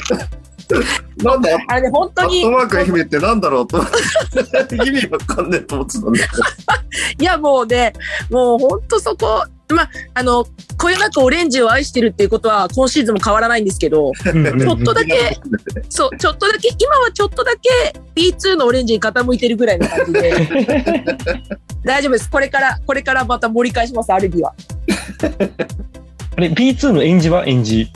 [1.24, 1.50] なんだ？
[1.68, 3.78] あれね、本アッ当にトマーク愛媛ってなんだろうと。
[4.84, 7.94] 意味わかんねえと思ってたんだけいや、もうね、
[8.32, 10.46] もう本当そこ、まあ、あの、
[10.78, 15.38] こよなくオレンジを愛してるっていうことは、今シーズンも変わらないんですけど、ちょっとだけ、
[15.90, 20.34] そう、ちょっとだけ、今はちょっとだけ B2 のオレンジに傾いてるぐらいの感じで、
[21.84, 22.30] 大丈夫です。
[22.30, 24.54] これから、これからまた盛り返します、アルビは。
[26.38, 27.46] あれ、B2 のえんじは？
[27.48, 27.88] えんじ。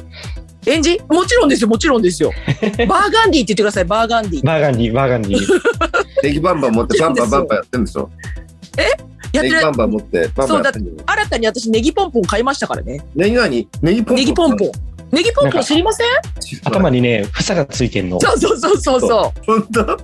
[0.65, 0.99] えんじ？
[1.09, 2.31] もちろんですよ、もちろんですよ。
[2.87, 4.45] バーガンディって言ってください、バーガンディ。
[4.45, 5.47] バーガンディ、バーガンディ。
[5.47, 5.53] ど。
[6.23, 8.09] ネギバンバン持ってバンバンバンバンやってんでしょ？
[9.33, 10.91] やってるネギバンバン持ってバンバンやってんの？
[11.05, 13.03] 新たに私ネギポンポン買いましたからね。
[13.15, 13.67] ネギ何？
[13.81, 14.17] ネギポンポン？
[14.17, 14.71] ネギポンポン。
[15.11, 16.07] ネギポンポン知りません？
[16.65, 18.19] 頭にね、房がついてんの。
[18.21, 19.43] そうそうそうそうそう。
[19.45, 19.97] 本当？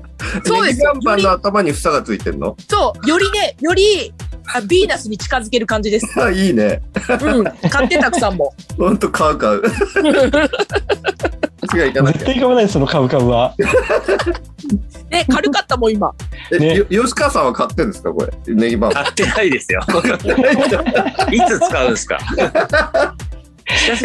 [0.46, 2.56] そうですよネギバンバンの頭に房がついてんの？
[2.68, 4.12] そう、よりね、より、
[4.54, 6.08] あヴィーナスに近づける感じです。
[6.22, 6.82] あ、いいね。
[7.22, 7.44] うん。
[7.70, 8.54] 買ってたくさんも。
[8.78, 9.62] 本当買う買う。
[11.74, 12.20] 違ういかなきゃ。
[12.20, 13.54] 絶対買わないそのカウカウは。
[15.10, 16.14] ね、軽かったもん、今。
[16.52, 18.54] え、ねよ吉川さんは買ってんですかこれ？
[18.54, 19.04] ネギバンバン。
[19.06, 19.82] 買ってないですよ。
[21.32, 22.18] いつ使うんですか？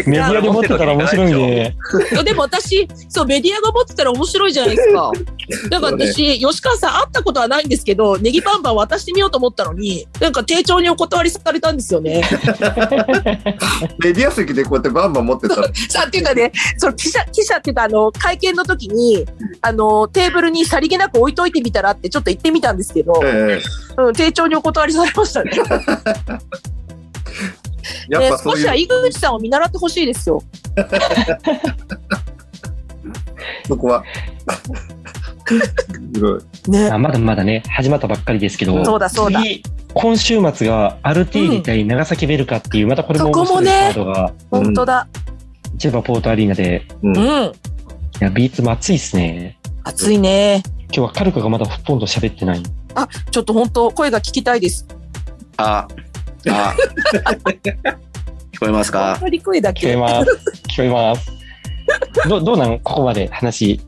[0.07, 1.77] メディアで持ってたら面白いね。
[2.25, 5.13] でも私、そう、メディアが持ってたら面白いじゃないですか。
[5.69, 12.23] だから私、吉川さん会ったことはないんですけど、ネギバンバン渡してみようと思ったのに、なんか丁重にお断りされたんですよね。
[14.03, 15.69] メディア席でこうやってバンバン持ってたら。
[15.89, 19.27] さあ、っていうかね、その記者、記者っていうか、あの、会見の時に、
[19.61, 23.61] あの、テーブルにさりげなく置いといてみたらってちょっと言ってみたんですけど、え
[23.99, 25.51] うん、丁重にお断りされましたね。
[28.11, 30.43] えやっねぱそういう、少しは井口さんを見習ってほしいですよ。
[33.67, 34.05] そこは。
[36.69, 36.91] ね。
[36.91, 39.63] あまだまだね、始まったばっかりですけど、そうだそうだ次、
[39.95, 45.09] 今週末がアルティーリ対長崎ベルカっていう、またこれも面白いカードが、本当だ。
[45.79, 47.25] 千葉ポートアリーナで、うんうん。
[47.25, 47.53] い
[48.21, 49.59] や、ビーツも熱いっすね。
[49.85, 50.63] 暑いね。
[50.87, 52.63] 今日はカルカがまだほとんど喋ってない。
[53.31, 54.87] ちょっと本当声が聞きたいです。
[55.57, 55.87] あ、
[56.49, 56.75] あ、
[58.53, 59.19] 聞こえますか？
[59.21, 59.91] 聞こけ。
[59.91, 60.31] えます。
[60.69, 61.31] 聞こえます。
[62.29, 62.79] どどうなん？
[62.81, 63.81] ここまで話。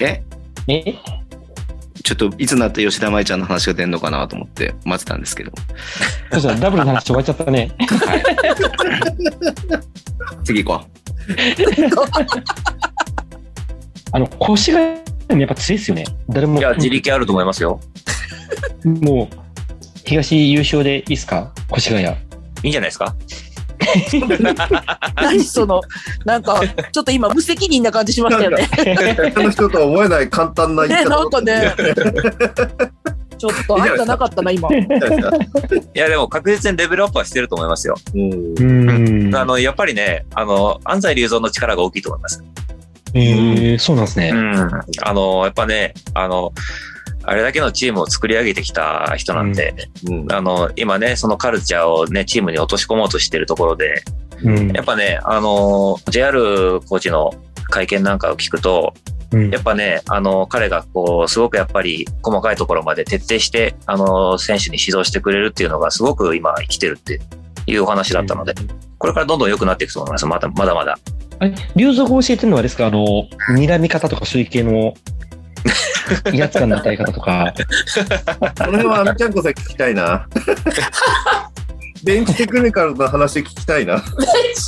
[0.00, 0.22] え？
[0.68, 0.94] え？
[2.04, 5.52] ちょっといつになって吉田舞ちゃんの話が出るのかなと思って待ってたんですけど。
[6.32, 7.70] そしたらダブルの話終わっちゃったね。
[7.78, 8.22] はい。
[10.44, 10.84] 次行こ
[14.14, 15.00] あの、腰がやっ
[15.46, 16.04] ぱ強いですよね。
[16.28, 16.58] 誰も。
[16.58, 17.80] いや、自力あると思いますよ。
[18.84, 19.36] もう、
[20.12, 21.52] 東優勝でいいっすか？
[21.76, 22.02] 越谷。
[22.04, 22.08] い
[22.64, 23.14] いんじゃないですか？
[25.16, 25.80] 何その、
[26.24, 26.60] なんか、
[26.92, 28.68] ちょっと今無責任な感じしましたよね。
[29.34, 31.74] 他の人とは思えない簡単な言いね、方なんかね。
[33.38, 34.68] ちょっと愛がなかったな、今。
[34.72, 34.86] い
[35.94, 37.96] や、でも確実にレベルアップはしてると思いますよ。
[38.14, 42.44] あの、やっぱりね、あの、安西隆三の力が大きいと思います。
[43.14, 44.30] えー、そうなんですね。
[44.32, 44.60] うん。
[45.02, 46.52] あの、やっぱね、あの、
[47.24, 49.74] あれだけのチームを作り上げてきた人なんで、
[50.08, 50.32] うん。
[50.32, 54.02] あの、今ね、そのカルチャーをね、チームに落とし込もうとしてるところで、
[54.42, 54.72] うん。
[54.72, 57.32] やっぱね、あの、JR コーチの
[57.70, 58.92] 会見なんかを聞くと、
[59.32, 59.50] うん。
[59.50, 67.20] やっぱね、あの、彼がこう、すごくやっぱり細かいところまで徹底して、あの、選手に指導してくれるっていうのがすごく今生きてるって
[67.66, 68.54] いうお話だったので、
[68.98, 70.26] これからどんどん良くなっていくと思います。
[70.26, 70.98] まだまだまだ。
[71.38, 71.48] あ
[72.20, 72.86] 教えてるのはですか？
[72.86, 74.94] あの、睨み方とかそういう系の、
[76.32, 77.52] 威圧感の与え方とか。
[77.56, 80.26] この辺はアミちゃんこさん聞きたいな。
[82.04, 83.98] ベンチテクニカルの話聞きたいな。
[83.98, 84.02] し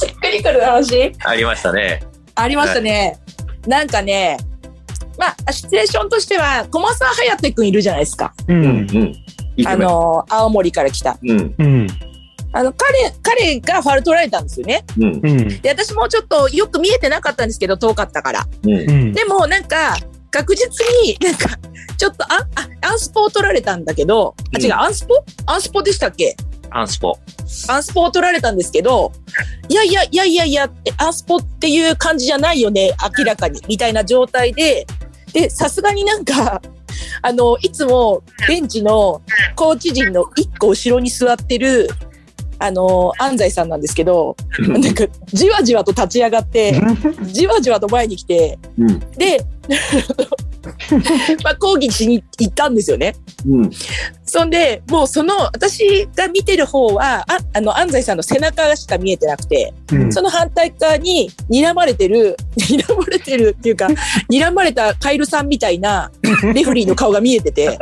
[0.06, 1.12] っくりくる話？
[1.24, 2.02] ありましたね。
[2.34, 3.18] ありましたね。
[3.66, 4.38] なんかね、
[5.18, 8.32] まあ、シチュエーションとしては、駒沢颯くんいるじゃないですか。
[8.48, 8.52] う。
[8.52, 8.88] うんん。
[9.56, 11.16] いいあの、青森から来た。
[11.22, 11.54] うん。
[11.58, 11.86] うん。
[12.52, 14.84] あの、彼、彼がファウル取られたんですよね。
[14.96, 15.04] うん。
[15.04, 15.48] うん。
[15.60, 18.46] で、私もちょっとよく見えてなかったんですけど、遠かったから。
[18.64, 18.92] うんう。
[18.92, 19.12] ん。
[19.12, 19.96] でも、なんか、
[20.34, 21.48] 確実になんか、
[21.96, 25.14] ちょっとあ、あ、アンスポを取られたんだけど、あ、違う、うんアンスポ？
[25.46, 26.36] アンスポでしたっけ？
[26.70, 27.16] アンスポ。
[27.68, 29.12] アンスポを取られたんですけど、
[29.68, 34.84] いやいやいやいやいやって、アンスポっていう感じじゃないよね、明らかに、みたいな状態で、
[35.32, 36.60] で、さすがになんか、
[37.22, 39.22] あの、いつもベンチの
[39.54, 41.88] コーチ陣の一個後ろに座ってる、
[42.64, 46.80] あの、安西さんなんですけど、なんか、じわじわと立ち上がって、
[47.24, 49.00] じわじわと前に来て、うん。
[49.10, 49.44] で、
[51.44, 53.14] まあ、抗議しに行ったんですよね。
[53.46, 53.70] うん。
[54.24, 63.88] そんで、もうその、私が見てる方は、あ、あの、安西さんの背中しか見えてなくて、うんその反対側に睨まれてる、 睨まれてるっていうか、
[64.32, 66.10] 睨まれたカエルさんみたいな
[66.54, 67.78] レフリーの顔が見えてて、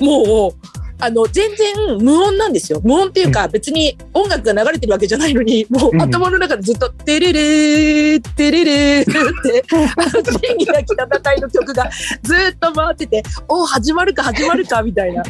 [0.00, 2.80] もう、あの、全然無音なんですよ。
[2.84, 9.64] 無音っていうか、別に音楽が流れてるわけじゃないのに、 もううん頭の中でずっと、テレレー、テレレーって、
[9.96, 11.90] あの、仁義なき戦いの曲が
[12.22, 15.22] ずっと回ってて、お始まるか始まるかみたいな。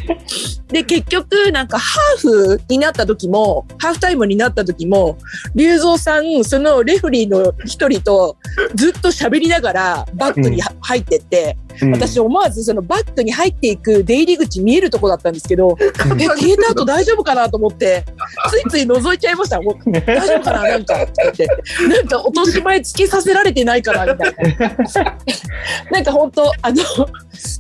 [0.69, 5.19] で、結局、なんか、ハーフになった時も、ハーフタイムになった時も、
[5.55, 8.37] 龍造さん、そのレフリーの一人と
[8.75, 18.05] ずっと喋りながらバックには入ってって、うん私思わずそのバックに入っていく出入り口見えるとこだったんですけど、え、消えた後大丈夫かなと思って、
[18.51, 19.61] ついつい覗いちゃいました。
[19.61, 21.47] もう大丈夫かななんか、って。
[21.89, 24.77] なんか落とし前つけさせられてないかなみたいな。
[25.91, 26.83] なんか本当あの、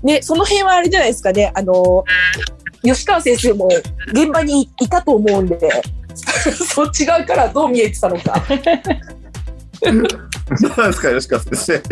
[0.03, 2.05] ね、その辺はあれじゃないですかね、あの、
[2.83, 3.69] 吉川先生も
[4.09, 5.59] 現場にいたと思うんで、
[6.75, 8.43] そっち側からどう見えてたのか。
[10.61, 11.83] どうなんですか、吉川先生。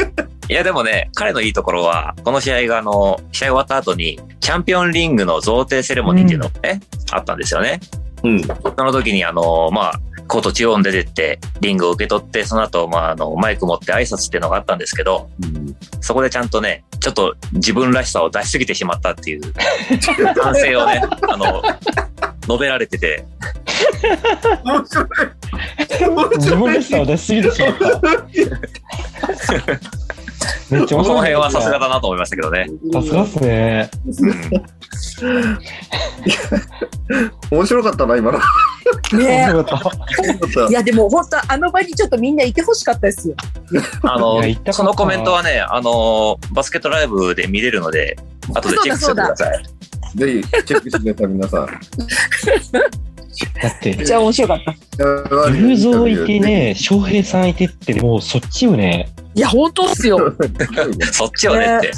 [0.49, 6.81] いやでもね、彼のいいところは、この試合があの、試合終わった後に、チャンピオンリングの贈呈セレモニーっていうのがね、
[7.13, 7.81] あったんですよね。
[8.25, 8.43] うん。
[8.43, 9.93] その時にあの、まあ、
[10.29, 15.29] コート中央に出てって、リングを受け取って、その後、まあ、あの、マイク持って挨拶っていうのがあったんですけど、
[16.01, 19.41] そこでちゃんとね、ちょっと自分らしさを出しすぎてしまったっていう
[20.41, 21.63] 反省をね、あの、
[22.43, 23.25] 述べられてて、
[24.65, 25.07] 面白い。
[26.37, 28.01] 自分らしさを出しすぎてしまった。
[30.71, 31.05] めっちゃ面白い。
[31.05, 32.67] この辺はさすがだなと思いましたけどね。
[32.93, 33.91] さすがっすね。
[35.23, 35.59] うん
[37.51, 38.39] 面白かったな、今の。
[39.17, 39.49] ね
[40.69, 43.35] いやでも本当あの場にちょっとみんないてほしかったですよ。
[44.03, 48.17] あのそのコメントはね、あの、バスケットライブで見れるので、
[48.55, 49.65] 後でチェックしてください。
[50.17, 51.69] ぜひ、チェックしてください、皆さん。
[53.63, 54.75] だってめっ、ちゃ面白かった。
[55.51, 59.09] 雄三いてね、翔平さんいてって、もうそっちよね。
[59.35, 60.19] いや本当っすよ。
[61.13, 61.91] そっちをねって。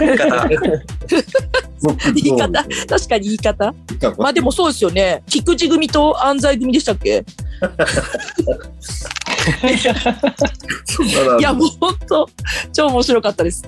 [0.00, 0.48] 言い方
[2.14, 2.64] 言い方？
[2.86, 3.74] 確かに言い方？
[4.18, 5.22] まあでもそうですよね。
[5.26, 7.24] 菊池組と安西組でしたっけ？
[11.38, 12.28] いやもう本当
[12.72, 13.62] 超面白かったです。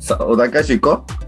[0.00, 1.23] さあ、お題回収行こじゃあ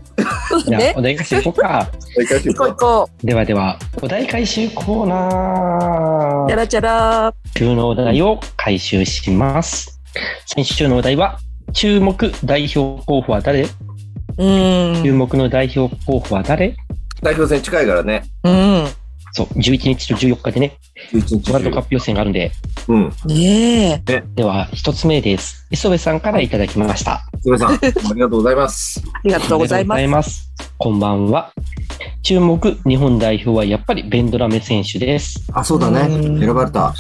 [0.68, 1.90] ね、お題回収行こうか。
[1.92, 1.96] う。
[2.16, 6.48] お題回収行こう行こ行こではでは、お題回収コーナう。
[6.48, 6.56] チャー。
[6.56, 7.34] ラチャラ。
[7.56, 10.00] 週のお題を回収します。
[10.46, 11.38] 先週のお題は、
[11.72, 13.62] 注目代表候補は誰？
[13.62, 15.02] うーん。
[15.04, 16.68] 注目の代表候補は誰？
[16.68, 16.74] う。
[17.22, 18.22] 代表戦近いからね。
[18.44, 18.86] うん。
[19.36, 20.78] そう、11日と14日でね、
[21.12, 22.52] 11日ワールドカップ予選があるんで、
[22.88, 23.12] うん。
[23.26, 24.24] ねえ。
[24.34, 25.66] では、一つ目です。
[25.70, 27.20] 磯部さんからいただきました。
[27.42, 27.78] それさん、あ
[28.14, 29.02] りがとうございます。
[29.12, 30.50] ありがとうございます。
[30.78, 31.52] こんばんは。
[32.22, 35.46] 注目日本代表はやっぱりベンドラメ選手です。
[35.52, 36.00] あ、そうだね。
[36.16, 36.94] うん選ばれた。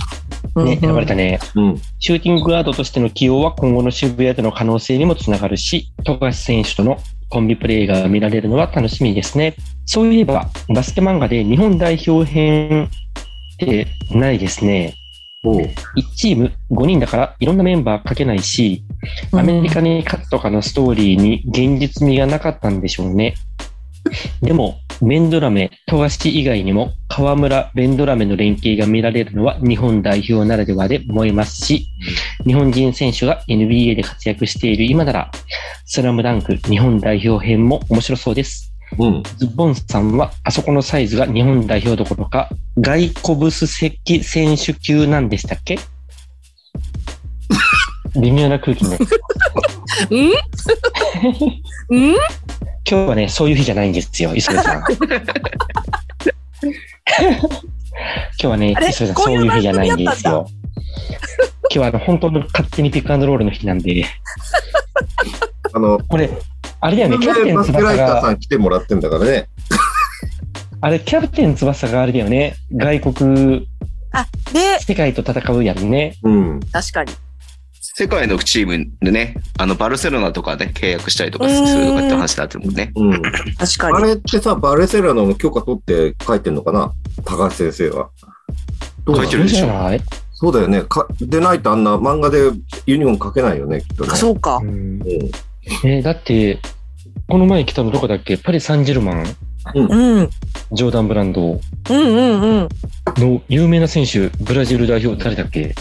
[0.56, 1.38] ね、選ばれたね。
[1.54, 1.80] うん。
[2.00, 9.54] シューティングガードとしての起用は今後の渋谷での可能性にもつながるし、富樫選手とのコンビプレーが見られるのは楽しみですね。
[9.84, 12.88] そういえば、バスケ漫画で日本代表編
[13.54, 14.94] ってないですね。
[15.44, 15.60] おう。
[15.60, 15.70] 1
[16.16, 18.82] チーム5人だからいろんなメンバー書けないし、
[19.32, 23.34] アメリカに勝つとかのストーリーに現実味がなかったんでしょうね。
[24.40, 31.88] でも、ベンドラメ、富樫以外にも、河村、ベンドラメの連携が見られるのは日本代表ならではで思いますし、
[32.46, 35.30] 日本人選手が NBA で活躍している今なら、
[35.84, 38.72] スラムダンク日本代表編も面白そうです。
[38.98, 39.22] うん。
[39.38, 45.78] ズボンさんは、あそこのサイズが日本代表どころか、外コブス席選手級なんでしたっけ？
[48.20, 48.96] 微妙な空気ね。
[50.10, 50.30] うん？
[51.90, 52.14] うん？
[52.14, 52.16] 今
[52.86, 54.84] 日はね、そういう日じゃないんですよ、磯部さん。
[54.88, 54.88] 今
[58.38, 60.48] 日はね磯部さん、そういう日じゃないんです番よ。
[61.62, 64.04] 今日はあの本当の勝手にピックアンドロールの日なんで、
[65.72, 66.30] あの、これ、
[66.80, 69.48] あれだよね、キャプテン翼イターさが、ん来てもらってんだからね。
[70.80, 73.68] あれ、キャプテン翼があれだよね、外国、
[74.52, 76.14] で、世界と戦うやんね。
[76.22, 76.60] うん。
[76.72, 77.12] 確かに。
[77.80, 82.92] 世界のチームでね、あの、バルセロナとかで契約したりとかするとかって話になってるもんね。
[82.94, 83.22] うん。
[83.22, 83.32] 確
[83.86, 84.06] あかに。
[84.08, 86.92] れってさ、バルセロナの許可取って書いてんのかな？
[87.24, 88.10] 高橋先生は。
[89.06, 90.00] 書いてるでしょじゃない？
[90.38, 90.82] そうだよね。
[90.82, 92.50] かでないとあんな漫画で
[92.84, 94.10] ユニフォーム書けないよね、きっとね。
[94.12, 94.64] あそうかう。
[94.64, 95.00] んうん
[95.82, 96.58] えーだって、
[97.26, 98.36] この前来たのどこだっけ？
[98.36, 99.24] パリ・サンジェルマン？
[99.74, 100.18] うん。
[100.20, 100.30] うん
[100.72, 101.58] ジョーダンブランド？
[101.90, 102.68] うんうん。
[103.16, 105.74] の有名な選手、ブラジル代表誰だっけ？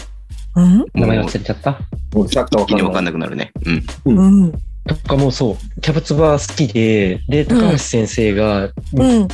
[0.54, 0.84] うん？
[0.94, 1.78] 名前忘れちゃった？
[2.14, 3.52] もうサッカーわ気にわかんなくなるね。
[4.06, 4.18] うん。
[4.18, 4.52] うん。
[4.86, 9.28] とかもうそう、キャプツバ好きで、で、高橋先生が、うん。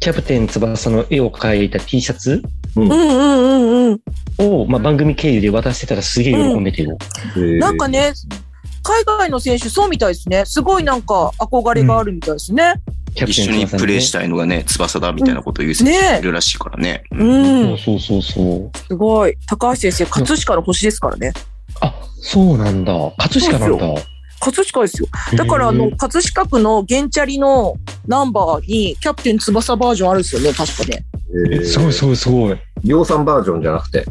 [0.00, 2.42] キャプテン翼の絵を描いた T シャツ？
[2.76, 4.00] うんうんうんうん。
[4.38, 6.96] を、まあ、番組経由で渡してたらすげえ喜んでてよ。
[7.36, 8.12] へーなんかね、
[8.82, 10.44] 海外の選手そうみたいですね。
[10.44, 12.74] すごいなんか憧れがあるみたいですね。
[13.14, 17.04] キャプ一緒にプレイしたいのがね、翼だみたいなことを言う選手がいるらしいからね。
[17.12, 17.66] うん。
[17.66, 18.78] そうそうそうそう。
[18.88, 19.36] すごい。
[19.46, 21.32] 高橋先生、葛飾の星ですからね。
[21.80, 22.92] あ、そうなんだ。
[23.16, 24.02] 葛飾なんだ。
[24.40, 25.08] 葛飾ですよ。
[25.36, 31.04] だから、あの、葛飾区のゲンチャリのナンバーに、キャプテン翼バージョンあるんですよね、確かね。
[31.34, 32.56] えーすごいすごいすごい。
[32.84, 34.04] 量産バージョンじゃなくて。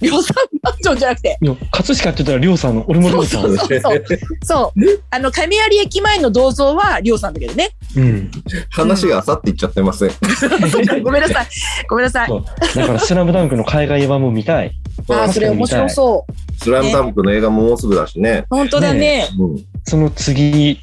[0.00, 1.38] 量産バージョンじゃなくて？
[1.40, 3.42] 葛飾って言ったら、りょうさんの、俺もりょうさん。
[3.42, 4.04] そうそうそう。
[4.42, 4.80] そう。
[5.10, 7.70] あの、亀有駅前の銅像は、りょうさんだけどね。
[7.96, 8.30] うん。
[8.70, 10.10] 話があさっていっちゃってません。
[11.04, 11.46] ごめんなさい。
[11.88, 12.30] ごめんなさい。
[12.76, 14.72] だから、スラムダンクの海外版も見たい。
[15.08, 16.62] あー、それ面白そう。
[16.62, 18.44] スラムダンクの映画ももうすぐだしね。
[18.50, 19.28] 本当だね。
[19.38, 20.78] うんその次、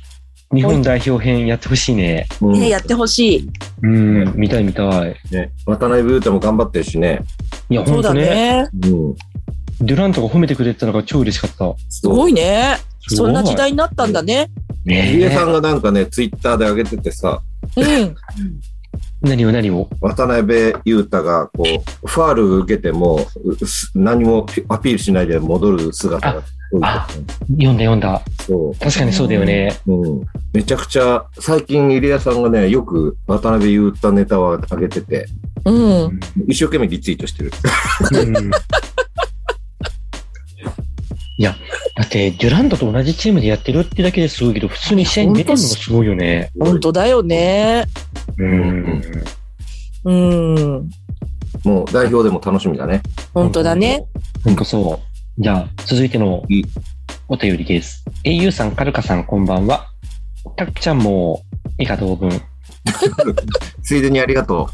[0.54, 2.26] 日本代表編やってほしいね。
[2.41, 3.50] うんね、やってほしい。
[3.84, 5.16] うん、見たい見たい。
[5.32, 7.20] ね、渡辺裕太も頑張ってるしね。
[7.70, 8.30] いや、そうだほんとね。
[8.30, 8.70] ね。
[8.74, 9.16] うん。
[9.80, 11.76] デュラントが褒めてくれてたのが超嬉しかった。
[11.89, 12.78] すごいね。
[13.10, 14.50] そんな時代になったんだね。
[14.86, 17.41] ね入江さんがなんかね、ツイッターで上げててさ、
[17.76, 18.16] うん。
[19.22, 19.89] 何を何を？
[19.99, 23.20] 渡辺裕太がこう、ファール受けても、
[23.95, 26.43] 何もアピールしないで戻る姿が
[26.82, 27.07] あ
[27.49, 28.22] 読んだ読んだ。
[28.45, 29.76] そ確かにそうだよね。
[29.88, 29.93] う。
[29.93, 30.22] うん。
[30.53, 35.28] めちゃくちゃ、最近入江さんがね、よく渡辺裕太ネタを上げてて、
[35.65, 36.20] うん。
[36.47, 37.51] 一生懸命リツイートしてる。
[38.11, 38.51] うん
[41.40, 41.56] いや、
[41.96, 46.52] だって、デュラントと同じチームでやってるってだけですごいけど、普通に試合に出てるのがすごいよね。
[46.60, 47.86] 本当だよね。
[48.40, 49.02] うん。
[50.06, 50.90] うん。
[51.64, 53.04] もう代表でも楽しみだね。
[53.36, 54.04] 本当だね。
[54.44, 55.00] ほんとそ
[55.38, 55.42] う。
[55.42, 56.44] じゃあ、続いての
[57.28, 58.04] お便りです。
[58.24, 59.88] au さん、カルカさん、こんばんは。
[60.56, 61.44] たっちゃんも、
[61.78, 62.32] 以下同文。
[63.84, 64.70] ついでにありがと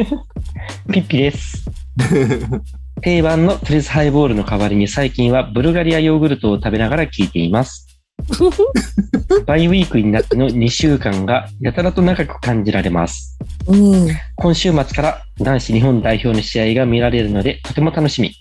[0.90, 1.66] ピッピです。
[2.96, 3.00] う。
[3.00, 7.86] 定番のプレスハイボールの代わりに最近はブルガリアヨーグルトを食べながら聞いています。
[9.46, 13.38] バイウィークになっての2週間がやたらと長く感じられます。
[13.66, 14.08] うん。
[14.36, 18.32] 今週末から男子日本代表の試合が見られるのでとても楽しみ。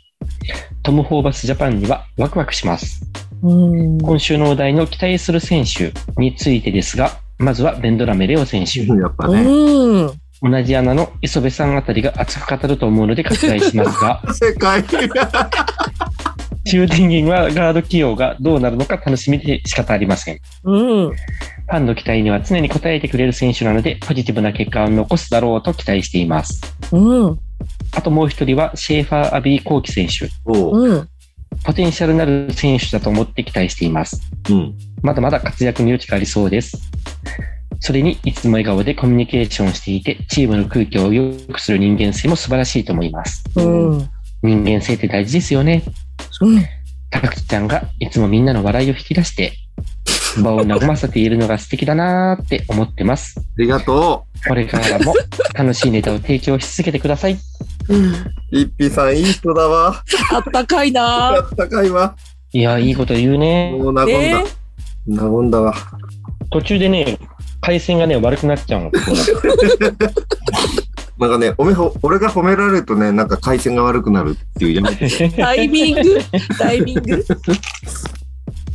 [0.84, 3.02] トム・ホーバスジャパンにはワクワクします。
[3.42, 3.98] うん。
[4.00, 8.86] 今週のお題の期待する選手についてですが、まずはベンドラメレオ選手。
[8.86, 9.42] やっぱね。
[9.42, 10.12] うん。
[10.44, 14.84] 同じ穴の磯部さんあたりが熱く語ると思うので割愛しますが、 世界
[16.66, 20.40] 中電源はガード起用がどうなるのか楽しみで仕方ありません。
[20.66, 20.76] う
[21.08, 21.12] ん。
[21.12, 26.62] ファンの期待には常に応えてくれる選手なので、ポジティブな結果を残すだろうと期待しています。
[26.92, 27.40] うん。
[27.96, 30.30] あともう一人はシェーファー・アビー・コーキ選手。
[30.46, 30.78] おう。
[30.78, 31.10] うん。
[31.64, 34.22] ポテンシャルなる選手だと思って期待しています。
[34.50, 34.74] うん。
[35.02, 36.78] まだまだ活躍の余地がありそうです。
[37.86, 43.44] それに、いつも笑顔でコミュニケーションしていて、チームの空気を良くする人間性も素晴らしいと思います。
[43.58, 43.62] う
[43.98, 44.10] ん。
[44.42, 45.84] 人間性って大事ですよね。
[46.40, 46.64] うん。
[47.10, 49.52] たかきちゃんがいつもみんなの笑いを引き出して、
[50.42, 53.38] 場を和ませているのが素敵だなーって思ってます。
[53.38, 55.14] ありがとこれからも
[55.54, 57.38] 楽しいネタを提供し続けてください。
[57.90, 58.90] うん。
[58.90, 60.02] さんいい人だわ。
[60.32, 62.16] あったかいなあったかいわ。
[62.54, 63.76] いや、いいこと言うね。
[63.78, 64.06] もう和んだ。
[64.06, 64.44] ね
[65.10, 65.76] 和んだわ。
[66.50, 67.20] 途中でね、
[67.64, 68.92] 回線がね、悪くなっちゃうの。
[71.18, 75.30] なんかね、おめほ、俺が褒められるとね、なんか回線が悪くなるっていうやめて。
[75.30, 76.20] タイミング？
[76.60, 77.24] タイミング？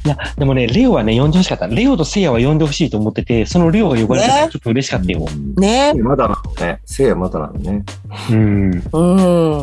[0.07, 1.67] いや、でもね、レオはね、呼んでほしかった。
[1.67, 5.27] レオとセイヤは呼んでほしいと思ってて、そのレオが呼ばれたらちょっと嬉しかったよ。
[5.57, 6.81] ねまだなのね。
[6.87, 7.85] せいやまだなのね。
[8.31, 8.71] うん。
[8.71, 9.03] う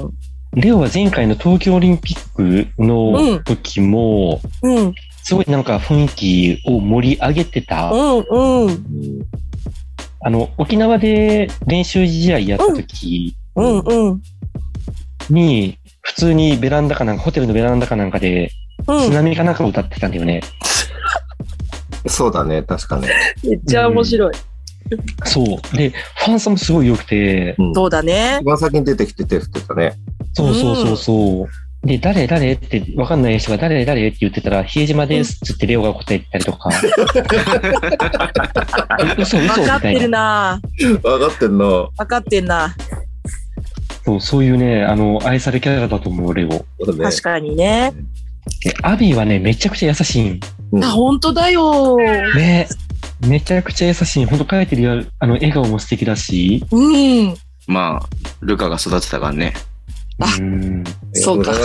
[0.07, 0.13] ん。
[0.53, 4.93] レオは前回の東京オリンピックの時も、うん。
[5.25, 7.89] すごいなんか雰囲気を盛り上げてた。
[7.89, 8.19] うん。
[8.19, 8.65] うん。
[8.67, 8.75] うん
[10.21, 13.79] あの、沖縄で練習試合やった時うん。
[13.79, 14.21] うん。
[15.29, 18.49] に、普通にベランダかなんか、ホテルのベランダかなんかで、
[18.87, 20.41] 津波かなんかを歌ってたんだよね。
[22.07, 23.09] そうだね、確かね。
[23.43, 24.33] めっちゃ面白い。
[25.25, 25.77] そう。
[25.77, 28.45] で、ファンさんもすごい良くて、うんそうだね一。
[28.45, 29.93] 番先に出てきて手振ってたね。
[30.33, 31.64] そうそうそうそう。
[31.85, 36.69] で、誰誰って分かんない人が誰誰って言ってたら、比江島ですっつってレオが答えてたりとか。
[39.19, 40.09] 嘘嘘み分かってるたいな。
[40.09, 41.65] な分かってんな。
[41.97, 42.75] 分かってんな。
[44.03, 46.65] そうそういうね、あの、愛されキャラだと思う、レオ。
[47.01, 47.93] 確かにね。
[48.63, 50.39] でアビーはね、めちゃくちゃ優しいん。
[50.71, 51.97] うんあ、本当だよ。
[52.35, 52.67] ね。
[53.27, 54.25] めちゃくちゃ優しい。
[54.25, 56.65] ほんと書いてるやあの、笑顔も素敵だし。
[56.71, 57.35] うん。
[57.67, 58.09] まあ、
[58.41, 59.53] ルカが育てたからね。
[60.19, 60.83] あうん。
[61.13, 61.55] いそうかい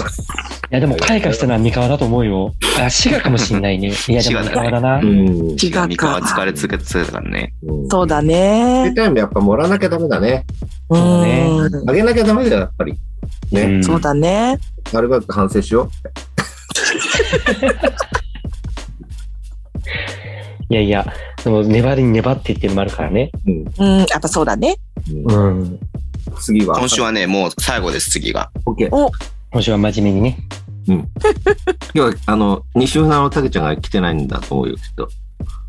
[0.71, 2.55] や、でも開花したのは三河だと思うよ。
[2.81, 3.93] あ、滋賀かもしんないね。
[4.09, 4.99] いや、でも三河だな。
[4.99, 5.07] うん。
[5.51, 6.27] 違うミカはか。
[6.27, 7.53] 疲れ続けてたからね。
[7.63, 8.95] うんそうだフリねー。
[8.95, 10.45] タイムやっぱ盛らなきゃダメだね。
[10.89, 11.91] うそうだねん。
[11.91, 12.95] あげなきゃダメだよ、やっぱり。
[13.53, 13.67] ね。
[13.79, 14.59] んそうだね。
[14.95, 15.89] アルバイト反省しよ
[20.71, 21.05] いやいや、
[21.43, 23.31] その粘りに粘ってっていうのもあるからね。
[23.47, 23.65] うん。
[23.79, 24.77] うん、やっぱそうだね。
[25.27, 25.81] うん。
[26.39, 26.79] 次は？
[26.79, 28.51] 今週はね、もう最後です、次が。
[28.67, 28.89] OK。
[29.53, 30.39] 今週は真面目にね。
[30.87, 31.07] 今
[31.95, 35.09] 日は、あの、西船のたけちゃんが来てないんだと思うよ、きっと。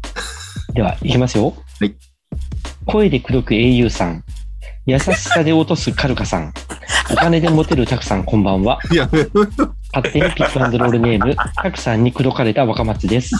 [0.74, 1.54] では、いきますよ。
[1.80, 1.96] はい。
[2.86, 4.24] 声で口説く英雄さん。
[4.88, 6.54] 優しさで落とすカルカさん。
[7.12, 8.80] お金でモテるタクさん、こんばんは。
[8.92, 9.08] い や、
[9.94, 13.36] 勝手にピックアンドロールネーム、タクさんに口説かれた若松です。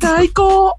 [0.00, 0.76] 最高。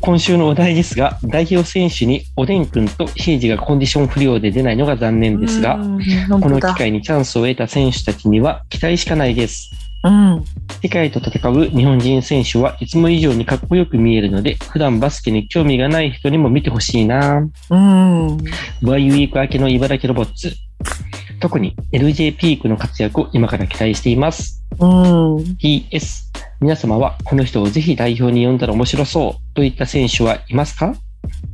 [0.00, 6.74] 今週のお題ですが、代表選手におでんくんとヒージがコンディション不良で出ないのが残念ですが、うん、この機。
[6.74, 9.70] 会にチャンスを得た選手たちには期待しかないです。
[10.04, 10.44] うん。
[10.82, 17.38] 世界と戦う日本人選手はいつも以上にかっこよく見えるので、普段バスケに興味がない人にも見てほしいな
[17.70, 18.38] うん。
[18.82, 20.54] Y ウィーク明けの茨城ロボッツ。
[21.40, 24.64] 特に LJ ピークの活躍を今から期待しています。
[24.78, 25.36] うん。
[25.60, 26.27] PS。
[26.60, 30.94] 皆様はこの人をぜひ代表に呼んだら面白そうといった選手はいますか？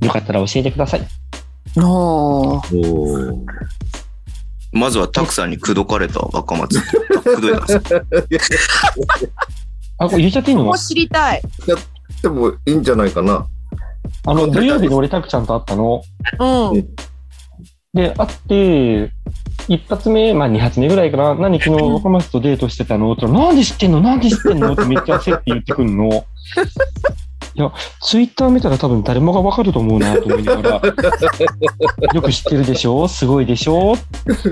[0.00, 1.06] よかったら教えてください。
[1.76, 3.46] おーおー
[4.72, 6.80] まずはタクさんに口説かれた若松。
[6.80, 6.86] 口
[7.36, 9.30] 説いたんですよ
[9.98, 10.64] あ、これ言っちゃっていいの？
[10.64, 11.42] ここ知りたい。
[12.22, 13.46] でもいいんじゃないかな。
[14.26, 16.02] あの、土曜日に俺タクちゃんと会ったの。
[16.72, 16.88] うん。
[17.92, 19.12] で、会って、
[19.68, 21.34] 一発目、まあ二発目ぐらいかな。
[21.34, 23.12] 何昨日若松とデートしてたの？
[23.12, 24.00] って言ったらなんで知ってんの？
[24.00, 24.72] なんで知ってんの？
[24.72, 26.08] ってめっちゃ焦って言ってくんの。
[27.56, 30.82] いや、ツイッター見たら多分誰もがわかると思うなと思いながら、
[32.12, 33.06] よく知ってるでしょ？
[33.06, 33.94] すごいでしょ？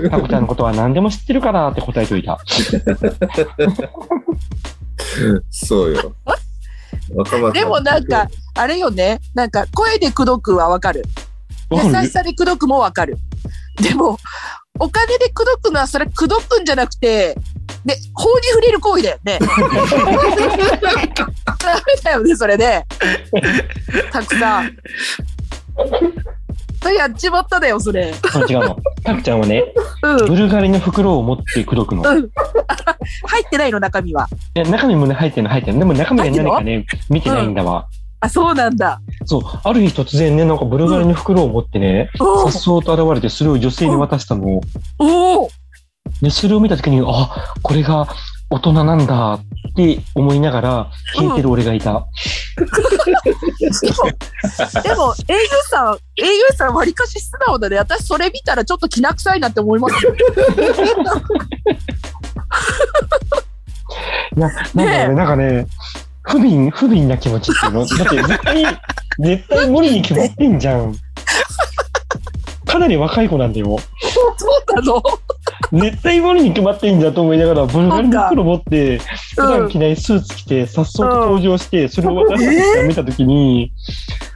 [0.09, 2.39] タコちゃんのことは何でも知ってるからって答えといた。
[5.49, 6.15] そうよ。
[7.53, 9.19] でもなんか、あれよね。
[9.33, 11.03] なんか、声で口説くはわかる。
[11.71, 13.17] 優しさで口説くもわかる。
[13.81, 14.17] でも、
[14.79, 17.35] お金で口説くのはそれ口説くんじゃなくて、
[17.85, 19.37] で、法に触れる行為だよね。
[21.59, 22.83] ダメだよね、それね。
[24.11, 24.77] たくさん。
[26.97, 28.13] やっちまっただよ、それ。
[28.33, 28.77] あ違うの。
[29.03, 29.63] タクちゃんはね、
[30.01, 30.17] うん。
[30.27, 32.09] ブルガリの袋を持って口説くの。
[32.09, 32.29] うん。
[33.27, 34.27] 入ってないの、中身は。
[34.55, 35.79] いや中身もね、入ってるの入ってるの。
[35.79, 37.87] でも中身は何かね、見てないんだわ。
[38.23, 39.01] あ、そうなんだ。
[39.25, 44.61] そう、ある日突然ね、なんかブルガリの袋を持ってね、おさっそうと現れて、それを女性に渡したの。
[44.97, 45.49] おー
[46.21, 48.07] で、それを見たときに、あ、これが
[48.49, 49.41] 大人なんだっ
[49.75, 52.07] て思いながら、聞いてる俺がいた。
[54.83, 57.75] でも、英雄さん、英雄さんわりかし素直だね。
[57.75, 60.15] 私それ見たらちょっときな臭いなって思いますよ。
[60.15, 60.17] い
[64.39, 65.67] や、なんかね、なんかね、
[66.23, 67.85] 不憫、不憫な気持ちっていうの？
[67.85, 68.63] だって絶対、
[69.19, 70.95] 絶対無理に決まってんじゃん。
[72.65, 73.77] かなり若い子なんだよ。
[74.37, 75.03] そうなの？
[75.73, 78.99] 絶対無理に決まってんじゃんと思いながら、ブルガリの袋持って、
[79.35, 83.71] 普段着ないスーツ着て、さっそうと登場して、それを私たちが見たときに、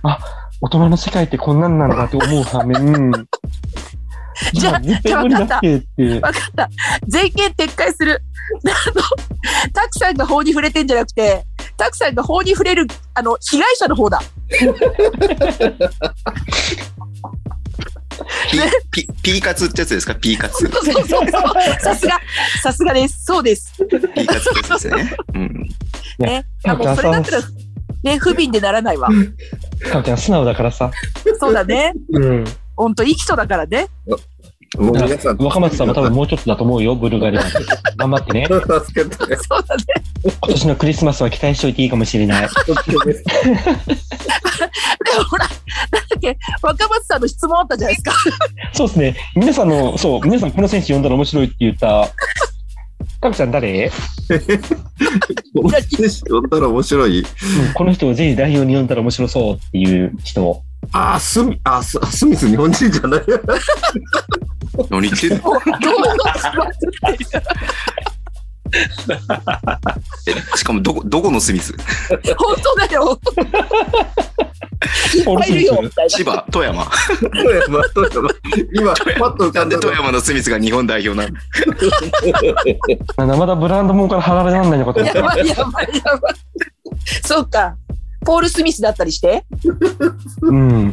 [0.04, 0.20] あ、
[0.62, 3.12] 大人の世界ってこんなんなんだって思う反面、
[4.54, 6.70] じゃあ絶対無理だってって、わかった。
[7.08, 8.22] 全権撤回する。
[8.66, 9.02] あの、
[9.74, 11.44] タクさんが法に触れてんじゃなくて、
[11.78, 14.20] タクさんが法に触れる、あの、被害者の方だ。
[18.92, 20.16] ピ、ピ、ピーカツってやつですか？
[20.16, 20.68] ピーカツ。
[20.68, 21.30] そうそうそう。
[21.80, 22.20] さすが、
[22.64, 23.24] さすがです。
[23.26, 23.74] そうです。
[23.78, 25.16] ピーカツってやつですね。
[25.36, 25.70] うん。
[26.18, 26.46] ね。
[26.66, 27.48] あ、もうんそれだったらさ、
[28.04, 29.10] ね、不憫でならないわ。
[29.92, 30.92] タクちゃん素直だからさ。
[31.40, 31.94] そうだね。
[32.12, 32.46] うん。
[32.76, 33.88] ほんと、いい人だからね。
[34.76, 37.50] もう皆さん、若松さんも多分もうちょっとだと思うよ、ブルガリまで。
[37.96, 38.46] 頑張ってね。
[38.46, 38.60] 助
[39.04, 39.16] けて。
[39.16, 39.84] そうだね。
[40.24, 42.42] 今年のクリスマスは期待しておいていいかもしれない。
[42.42, 42.84] でも
[45.30, 48.12] ほら、なんだっけ、若松さんの質問あったじゃないですか。
[48.74, 49.16] そうですね。
[49.36, 52.10] 皆さんの、そう、皆さんこの選手呼んだら面白いって言った。
[53.22, 53.90] タクちゃん誰、
[56.30, 57.20] 呼んだら面白い。
[57.22, 57.26] うん、
[57.74, 60.62] この人をぜひ代表に呼んだら面白そうっていう人。
[60.94, 63.22] あー、スミ、あ、ススミス日本人じゃない？
[64.90, 65.38] 何言ってんの？
[70.58, 71.74] しかも、どこ、どこのスミス？
[72.38, 73.18] 本当だよ。
[75.16, 76.10] いっぱいいるよ、みたいな。
[76.10, 76.86] 千葉、富山。
[76.86, 78.30] 富山富山
[78.74, 81.28] 今、パッと浮かなんんでで富山のスミスが日本代表な
[83.26, 85.18] の まだブランドもんから離れられないのかと思って。
[85.18, 86.34] やばいやばいやばい。
[87.24, 87.76] そうか。
[88.28, 89.46] ポール・スミスだったりして。
[90.42, 90.92] うん。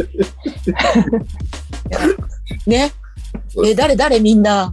[2.64, 2.93] ね。
[3.66, 4.72] え、誰誰みんな。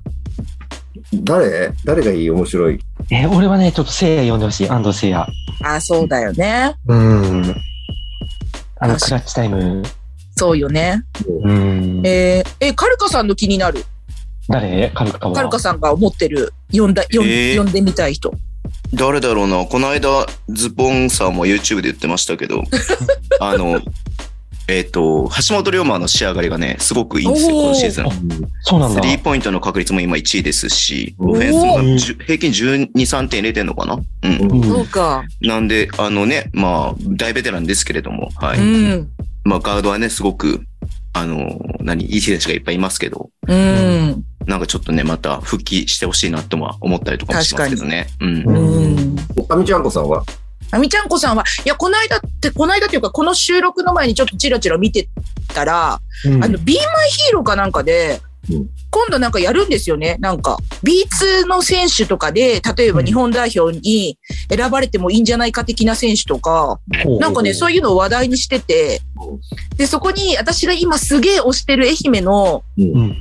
[1.24, 1.74] 誰？
[1.84, 2.30] 誰がいい？
[2.30, 2.80] 面白い。
[3.10, 4.70] え、俺はね、ちょっと聖夜呼んでほしい。
[4.70, 5.26] 安藤聖夜。
[5.64, 6.76] あ、そうだよね。
[6.86, 7.56] うん。
[8.80, 9.82] あの、クラッチタイム。
[10.36, 11.04] そうよね。
[11.44, 12.02] うん。
[12.06, 13.84] えーえ、カルカさんの気になる。
[14.48, 14.92] 誰？
[14.94, 15.36] カルカは。
[15.36, 18.32] カルカさんが思ってる、呼んだ、呼ん,、えー呼んでみたい人。
[18.94, 22.64] 誰だろうな、この間、ズボンさんも YouTube で言ってましたけど、
[23.40, 23.82] あの、
[24.68, 28.06] えっ、と、橋本龍馬の仕上がりがね、すごくいいんですよ、今シーズン。
[28.62, 29.02] そうなんだ。
[29.02, 34.00] スリーポイントの確率も今1位ですし、オフェンスも10平均12、3点入れてんのかな？
[34.24, 34.52] うん。
[34.52, 35.24] うんそうか。
[35.42, 38.60] なんで、あのね、まあ、大ベテランですけれども、はい。
[38.60, 39.10] うん。
[39.44, 40.62] まあ、ガードはね、すごく、
[41.14, 44.24] あの、何、いい選手がいっぱいいますけど、うん。
[44.46, 48.08] なんかちょっとね、また復帰してほしいなとは思ったりとかもしますけどね。
[48.22, 48.44] うん。
[48.50, 49.16] うん。
[49.50, 50.24] あみちゃんこさんは？
[50.72, 55.10] あみちゃんこさんは、いや、この間って、この間というか、この収録の前にちょっとチラチラ見て
[55.54, 56.86] たら、うんあの、Be My
[57.34, 60.18] Hero かなんかでうん、今度なんかやるんですよね。
[60.20, 64.18] なんか、B2 の選手とかで、例えば日本代表に
[64.50, 69.02] 選ばれてもいいんじゃないか的な選手とか、ほうなんかね、そういうのを話題にしてて、
[69.78, 73.16] で、そこに私が今すげえ推してる愛媛のうん。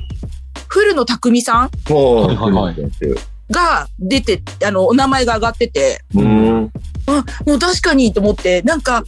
[0.67, 1.69] 古野匠さん。
[1.93, 6.71] はいはいはいが出て、あの、お名前が上がってて、うん。
[7.05, 9.03] あ、もう確かにと思って、なんか、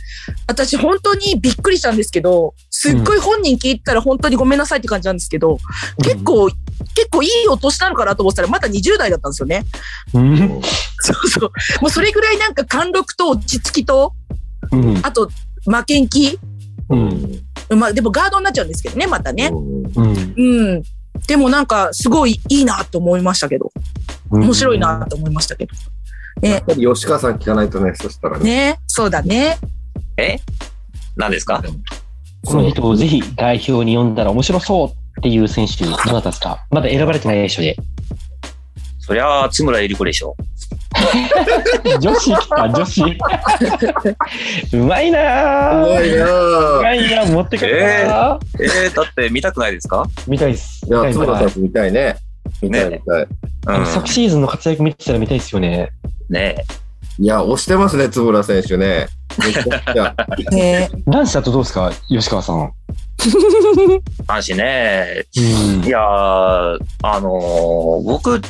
[0.47, 5.57] 私本当にびっくりしたんですけど、すっごい本人聞いたら本当にごめんなさいって感じなんですけど、
[6.03, 6.49] 結構、
[6.95, 9.63] 結構いいお年なのかなと思ってたらまだ20代だったんですよね。
[10.13, 10.61] うん。
[10.99, 11.51] そうそう。
[11.81, 14.13] もうそれぐらいなんか貫禄と落ち着きと、
[14.71, 14.99] うん。
[15.03, 15.29] あと、
[15.65, 16.39] 負けん気。
[16.89, 17.43] うん。
[17.77, 19.51] まあでもガードになっちゃうんですけどね、またね。
[19.95, 20.33] うん。
[20.35, 20.83] うん。
[21.27, 23.71] でもなんかすごいいいなと思いましたけど、
[24.31, 25.73] 面白いなと思いましたけど。
[26.41, 28.43] やっぱり吉川さん聞かないとね、そしたらね。
[28.43, 29.57] ね、そうだね。
[30.17, 30.39] え？
[31.15, 31.63] 何ですか？
[32.45, 34.89] この人をぜひ代表に呼んだら面白そう
[35.19, 36.65] っていう選手、どなたですか？
[36.71, 37.77] まだ選ばれてない人で。
[38.99, 40.35] そりゃあ、津村ゆり子でしょ。
[41.99, 43.01] 女子来た、女子。
[44.73, 45.85] うまいなぁ。
[45.85, 46.81] すごいなうぁ。
[46.81, 50.03] まいな持ってかったなえー、だって見たくないですか？
[50.27, 50.85] 見たいっす。
[50.87, 52.15] いや、見たいつむらさん見たいね。
[52.61, 53.27] 見たいね見たい。
[53.65, 55.91] あの昨シーズンの活躍見てたら見たいっすよね。
[56.29, 56.35] うん。
[56.35, 56.63] ね
[57.19, 59.07] いや、押してますね、つむら選手ね。
[59.45, 60.15] めちゃくちゃ
[60.51, 61.91] ね男子だとどうですか？
[62.07, 62.71] 吉川さん。
[64.27, 65.23] 男子ね。
[65.37, 68.41] うんいやー、あのー僕、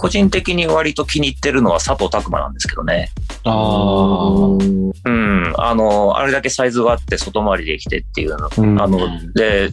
[0.00, 3.10] 個人的に割と気に入ってるのは佐藤拓磨なんですけどね。
[3.42, 4.28] ああ。
[4.30, 5.54] うんうん。
[5.58, 8.48] あのーあれだけサイズがあって外回りできてっていうの。
[8.56, 8.98] うんあの、
[9.34, 9.70] で、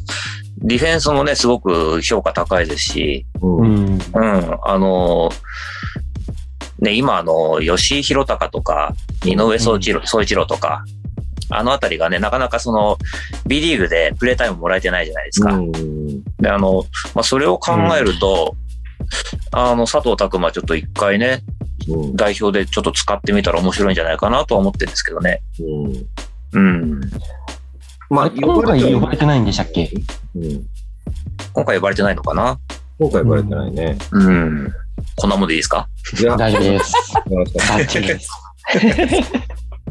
[0.58, 4.00] ディフェンスもね、すごく評価高いですし、うんうん。
[4.00, 4.58] うん。
[4.64, 8.96] あのーね、今あの、吉井弘隆とか、
[9.26, 10.84] 井上総一郎、総一郎とか、
[11.52, 12.98] あのあたりがね、なかなかその、
[13.46, 15.54] B リーグでプレータイムもらえてないじゃないですか。
[15.54, 15.72] うん
[16.40, 18.56] で、あの、まあ、それを考えると、
[19.52, 21.42] あの、佐藤拓磨ちょっと一回ね、
[21.88, 25.42] うん代表でちょっと使ってみたら面白いんじゃないかなとは思ってるんですけどね。
[26.54, 27.00] うん。
[28.10, 29.92] まあ、今回呼ばれてないんでしたっけ？
[30.36, 30.66] うん
[31.54, 32.60] 今回呼ばれてないのかな？
[32.98, 33.98] 今回呼ばれてないね。
[34.12, 34.74] うん。
[35.18, 35.88] こんなもんでいいですか？
[36.20, 36.94] いや、大丈夫です。
[37.30, 38.30] よろしくバッチリです。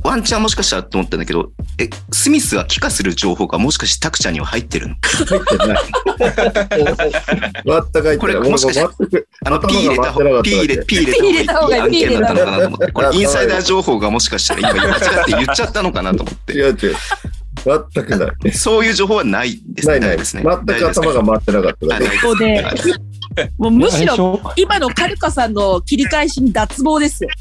[0.05, 4.97] ワンチャンもしかしたらと思ったんだけど、え、スミスが帰化する情報がもしかしてタクちゃんには入ってるの？
[5.01, 5.79] 入ってない。
[6.15, 6.43] 全く
[7.65, 8.19] 入ってない。
[8.19, 8.75] これもしかし
[9.11, 16.53] てあの、頭 P 入れた方が P 入れ、P 入れた方がいい案件だったのかなと思って、これインサイダー情報がもしかしたら今間違って言っちゃったのかなと思って。
[16.53, 16.97] 違う違う。
[17.95, 18.53] 全くない。
[18.53, 20.01] そういう情報はないですね。
[20.01, 20.19] ないない。
[20.19, 20.43] ですね。
[20.43, 21.87] 全く頭が回ってなかったこ
[22.25, 22.95] こでですね
[23.59, 27.31] もうむしろ、今のカルカさんの切り返しに脱帽ですよ。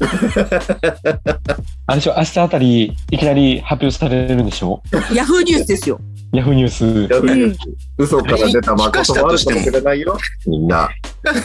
[1.86, 2.14] あれでしょ？
[2.16, 4.82] 明日あたり、いきなり発表されるんでしょ？
[5.12, 6.00] ヤフーニュースですよ。
[6.32, 7.12] ヤフーニュース。
[7.14, 7.56] やべえうん
[7.96, 10.18] 嘘から出た誠もあるかもしれないよ。
[10.46, 10.90] みんな。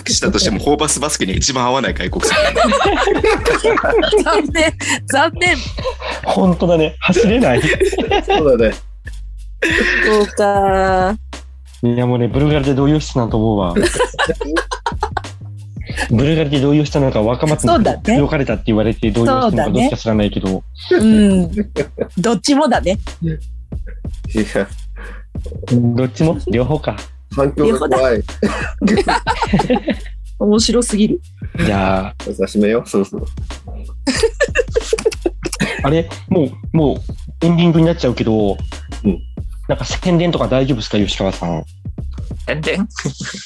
[0.07, 2.35] したとしても、ホーバスバスケに一番合わない外国籍。
[4.23, 4.73] 残念、
[5.05, 5.57] 残念。
[6.25, 6.95] 本当だね。
[7.01, 7.61] 走れない。
[8.25, 8.75] そうだね。
[10.05, 11.15] そうか。
[11.81, 13.73] いやもうね、ブルガリで動揺してたなと思うわ。
[16.11, 21.51] ブルガリで動揺したのか、若松にそうだね口説かれたって言われて動揺したのかどっちか知らないけど、うん。
[22.17, 22.97] どっちもだね。
[23.21, 23.37] いや、
[25.71, 26.37] どっちも？
[26.51, 26.97] 両方か。
[27.35, 28.23] 反響が怖い。
[30.39, 31.21] 面白すぎる。
[31.65, 32.83] じゃあ、お刺身よ。
[32.85, 33.25] そうそう。
[35.83, 38.57] あれ、もう、もう、エンディングになっちゃうけど、
[39.03, 39.19] うん
[39.69, 41.63] なんか宣伝とか大丈夫ですか吉川さん？
[42.47, 42.87] 宣伝？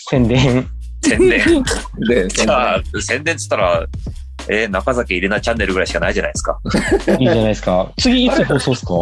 [0.09, 0.67] 宣伝。
[1.01, 1.63] 宣伝
[2.07, 3.85] で、 じゃあ、宣伝っつったら、
[4.47, 6.59] えー中崎入れなチャンネルぐらいしかないじゃないですか。
[7.19, 7.91] いいじゃないですか。
[7.97, 8.93] 次いつ放送ですか？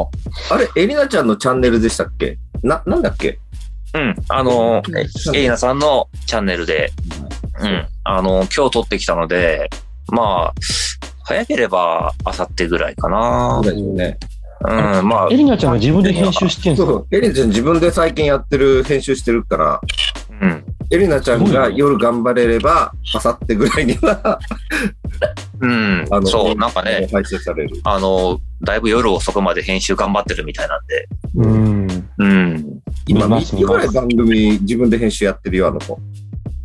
[0.49, 2.37] あれ、エリナちゃんのチャンネルでしたっけ？
[2.63, 3.37] な、なんだっけ？
[3.93, 4.15] うん。
[4.29, 4.81] あの、
[5.35, 6.91] エイナさんのチャンネルで、
[7.59, 7.87] うん。
[8.03, 9.69] あの、今日撮ってきたので、
[10.11, 10.53] まあ、
[11.25, 13.73] 早ければ、あさってぐらいかなそう。
[13.73, 14.17] だよね。
[14.63, 17.15] うん、まあエ、リナちゃんが自分で編集してんすかそうそう。
[17.15, 19.81] エリナちゃん自分で最近やってる、編集してるから、
[20.41, 20.63] うん。
[20.91, 24.39] エリナちゃんが夜頑張れれば、あさってぐらいには、
[25.61, 26.27] うんあの。
[26.27, 27.81] そう、なんかね、配信される。
[27.83, 31.07] あの、だいぶ夜遅くまで編集頑張ってるみたいなんで。
[31.35, 32.09] うん。
[32.17, 32.81] うん。
[33.07, 35.99] 今、見ます3つぐらい番組自分で編集やってるよ、あの子。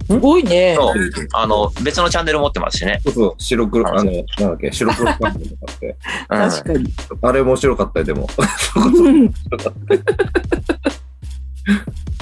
[0.07, 0.75] すごいね。
[0.77, 0.95] そう。
[1.33, 3.01] あの、別のチャンネル持ってますしね。
[3.05, 5.97] そうそう、白黒、あの、なんだっけ、白黒番組とかって。
[6.31, 6.39] うん。
[6.39, 6.93] 確かに。
[7.23, 8.29] あれ面白かったよ、でも。
[8.77, 9.33] うん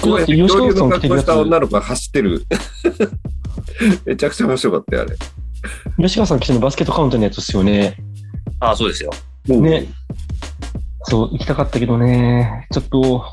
[0.01, 2.45] こうやって吉恐竜の川さん来てるやつ格好した女の子が走ってる。
[4.05, 5.17] めちゃくちゃ面白かったよ、あれ。
[6.03, 7.97] 吉川さん来てるのバスケットカウントのやつですよね。
[8.59, 9.11] ああ、そうですよ。
[9.47, 9.87] ね。
[11.03, 12.67] そう、行きたかったけどね。
[12.71, 13.25] ちょっと、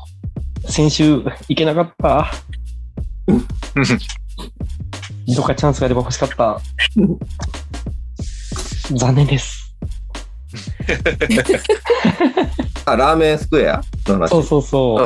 [0.69, 2.31] 先週行けなかった。
[5.35, 6.59] どっかチャンスがあれば欲しかった。
[8.97, 9.73] 残念です。
[12.85, 14.29] あ、ラーメンスクエアの話。
[14.29, 15.03] そうそうそあ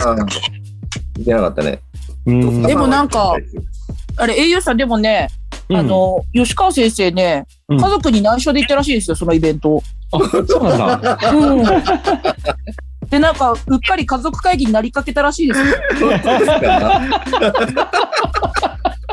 [1.19, 1.79] いけなかったね。
[2.25, 2.31] う。
[2.31, 2.63] うん。
[2.63, 3.35] でもなんか
[4.17, 5.29] あれ、栄養士さんでもね、
[5.69, 9.83] あの、吉川先生ね、うん家族に内緒で行ったらしいですよ、そのイベント。
[10.11, 11.19] あ、そうなんだ。
[11.33, 11.63] うん。
[13.09, 15.65] で、なんか、うっかり家族会議になりかけたらしいですよ。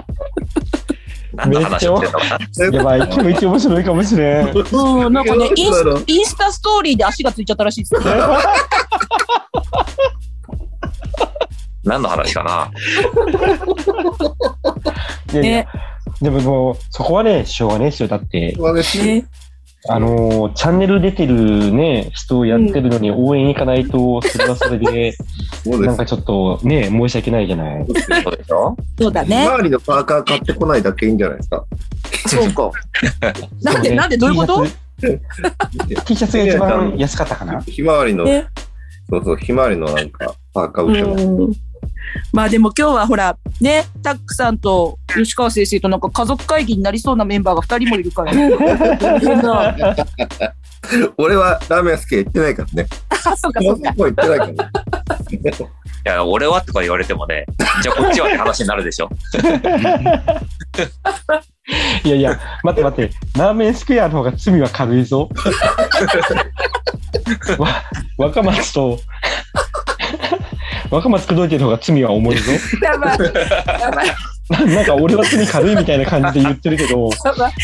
[1.35, 2.19] 何の話をしてたの？
[2.21, 2.77] かな。
[2.77, 4.51] やばい、今日一面白いかもしれん。
[4.53, 8.01] うん、なんかね、インスインスタストーリーで足がついちゃったらしいですよ。
[11.83, 12.71] 何の話かな？
[15.33, 15.69] いやいやね。
[16.23, 18.09] でももう、そこはね、しょうがねえですよ。
[18.09, 19.27] だって、そうですね。
[19.89, 19.95] ね。
[19.95, 25.14] あのーチャンネル出てるね、人をやってるのに応援行かないと、 それはそれで、
[25.66, 27.85] なんかちょっとね、申し訳ないじゃない。
[27.87, 27.93] そ
[28.30, 28.76] うでしょ？
[28.99, 29.47] そうだね。
[29.47, 31.64] 周りのパーカー買ってこないだけいいんじゃないですか？
[32.26, 32.70] そうか。
[33.62, 34.64] なんで、なんで、どういうこと
[36.07, 36.39] ?T シャツ？
[36.39, 38.47] が一番安かったかなひまわりの、ね
[39.11, 41.18] そうそう、ひまわりのなんか、パーカー売ってま
[41.53, 41.61] す。
[42.31, 48.51] うんまあでも今日はほら、ね、タックさんと吉川先生となんか家族会議になりそうなメンバーが2人もいるからね。
[51.17, 52.87] 俺はラーメン好き行ってないからね。
[53.09, 53.95] あ、そうかそうか。
[53.97, 54.57] 行ってないからね。
[56.07, 57.47] いや、俺はとか言われてもね、
[57.83, 59.09] じゃあこっちはって話になるでしょ。
[62.05, 65.31] いやいや、待って待って、ラーメンスクエアの方が罪は軽いぞ。
[67.59, 67.69] わ
[68.19, 68.99] 若松と、
[70.91, 72.53] 若松工藤家の方が罪は重いぞ。
[72.82, 73.18] やばい。
[73.80, 74.14] やばい。
[74.51, 77.09] ななんか俺は罪軽いみたいな感じで言ってるけど。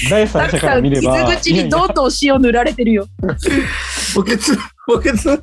[0.09, 3.07] 第三者から見れば、傷口にどんどん塩塗られてるよ。
[4.15, 4.39] 補欠、
[4.87, 5.13] 補欠？
[5.13, 5.39] だっ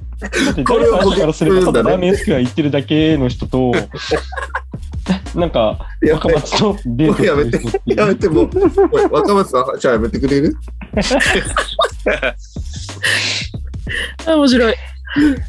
[0.55, 3.71] て第三者からすれば、ただラーメンスクエア行ってるだけの人と、
[5.35, 8.49] なんか、や若松とデートやめてやめて、もう、
[9.11, 10.55] 若松さん、じゃあやめてくれる？
[14.27, 14.75] 面白い。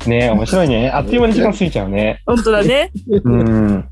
[0.07, 0.91] ねえ面白いね。
[0.91, 2.23] あっという間に時間過ぎちゃうね。
[2.27, 2.91] 本当だね。
[3.25, 3.89] うん。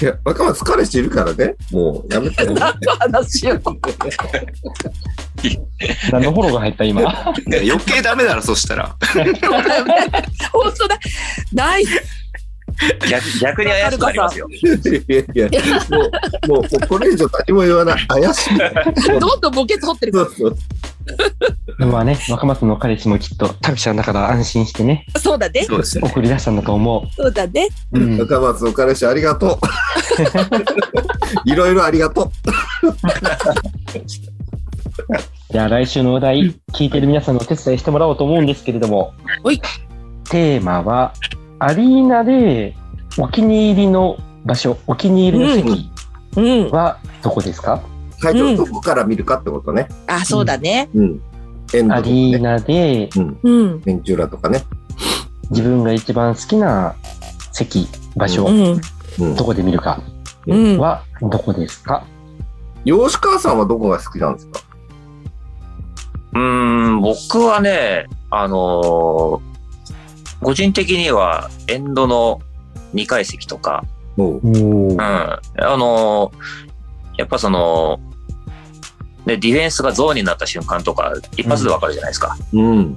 [0.00, 1.54] いや、若松彼氏いるからね。
[1.70, 2.44] もう、やめて。
[2.44, 2.62] 何の
[2.98, 3.58] 話よ。
[6.12, 7.00] 何のフォローが入った今？
[7.46, 8.94] 余計ダメだろ、そしたら。
[9.00, 9.24] そう
[9.62, 9.94] だよね。
[10.52, 10.98] 本当だ。
[11.52, 11.84] ない。
[13.08, 14.48] 逆逆に怪しくなりますよ。
[14.50, 14.54] い
[15.08, 15.48] やいや、
[15.88, 18.06] もう、もう、もうこれ以上何も言わない。
[18.08, 18.58] 怪しい。
[19.18, 20.56] どんどんボケ取ってるかそうそう。
[21.78, 25.20] まあね、若松の彼氏もきっと、タクちゃんだから安心してね、ら。
[25.20, 25.64] そうだね。
[25.64, 26.08] そうですね。
[26.08, 27.68] 送り出したんだと思そうだね。
[27.92, 27.98] う。
[27.98, 28.18] うん。
[28.18, 29.58] 若松の彼氏ありがとう。
[31.50, 32.30] いろいろありがとう。
[35.50, 39.60] じゃあ来週のお題、聞いてる皆さんのお手伝いしてもらおうと思うんですけれども、はい
[40.30, 41.12] テーマは、
[41.58, 42.74] アリーナで
[43.18, 45.90] お気に入りの場所、お気に入りの席
[46.36, 46.70] うん。
[46.70, 47.82] はどこですか、
[48.22, 49.88] 会長、うんどこから見るかってことね。
[50.06, 50.88] あ、そうだね。
[50.94, 51.20] うん。
[51.74, 52.38] エンドとかアリーね。
[52.38, 53.38] ナでうん。
[53.42, 53.80] うん。
[53.80, 54.62] ベンチュラとかね。
[55.50, 56.94] 自分が一番好きな
[57.52, 58.80] 席、場所、うん。
[59.20, 59.44] うんど。
[59.44, 60.00] こで見るか
[60.46, 60.78] うん。
[60.78, 62.04] はどこですか、
[62.84, 64.60] 吉川さんはどこが好きなんですか？
[66.34, 66.40] うー
[66.98, 69.52] ん、僕はね、あのー
[70.44, 72.40] 個人的にはエンドの
[72.94, 73.84] 2階席とか。
[74.18, 76.62] おーうん、あのー
[77.18, 78.00] やっぱその、
[79.26, 82.36] ね、ディフェンスがゾーンになった瞬間とか、一発でわかるじゃないですか。
[82.52, 82.96] うん。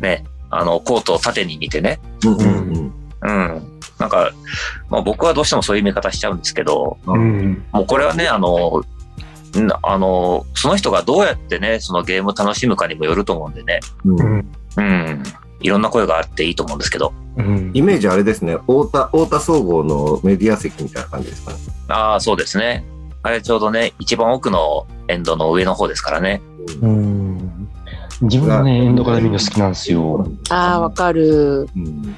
[0.00, 2.00] ね、あの、コートを縦に見てね。
[2.24, 2.92] うんうん
[3.22, 3.80] うん。
[3.98, 4.32] なんか、
[4.90, 7.12] まあ僕はどうしてもそういう見方しちゃうんですけど、う。
[7.12, 7.64] うんん。
[7.72, 8.82] もうこれはね、あの、
[9.56, 13.80] んあの、その人がどうやってね、そのゲームを楽しむかにもよると思うんでね。
[14.04, 14.52] うんうん。
[14.76, 15.22] うん。
[15.60, 17.12] いろんな声があっていいと思うんですけど。
[17.36, 18.54] うんイメージあれですね。
[18.54, 21.58] 太田、太田総合のメディア席みたいな感じですかね。
[21.88, 22.84] ああ、そうですね。
[23.24, 26.42] あれちょうどね、一番奥のエンドの上の方ですからね。
[26.82, 27.68] うん
[28.20, 30.28] 自分はね、エンドから見るの好きなんですよ。
[30.50, 31.66] ああ、わかる。
[31.74, 32.14] うん。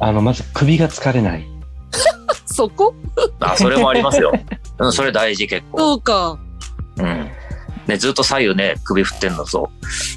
[0.00, 1.46] あの、まず首が疲れない。
[2.46, 2.94] そこ？
[3.40, 4.32] あそれもありますよ。
[4.80, 5.78] うん、それ大事結構。
[5.78, 6.38] そうか。
[6.96, 7.28] うん。
[7.86, 9.70] ね、ずっと左右ね、首振ってんのと、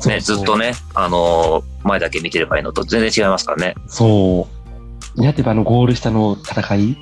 [0.07, 3.75] ね、ずっとね、あのー前だけ見てればいいのと全然違いますからね。
[3.87, 4.47] そ
[5.17, 5.23] う。
[5.23, 6.97] やってばあのゴール下の戦い？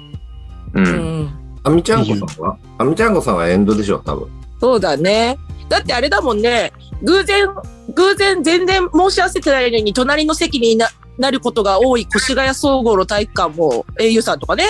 [0.74, 0.80] う。
[0.80, 1.68] うんん。
[1.72, 2.58] アミちゃんこさんは？
[2.78, 4.28] アミちゃんこさんはエンドでしょ、多分。
[4.60, 5.38] そうだね。
[5.70, 6.72] だってあれだもんね。
[7.04, 7.48] 偶然、
[7.94, 14.66] 偶然全然申し合わせてないのに隣の席にななることが多い越谷総合の体育館も au さんとかね、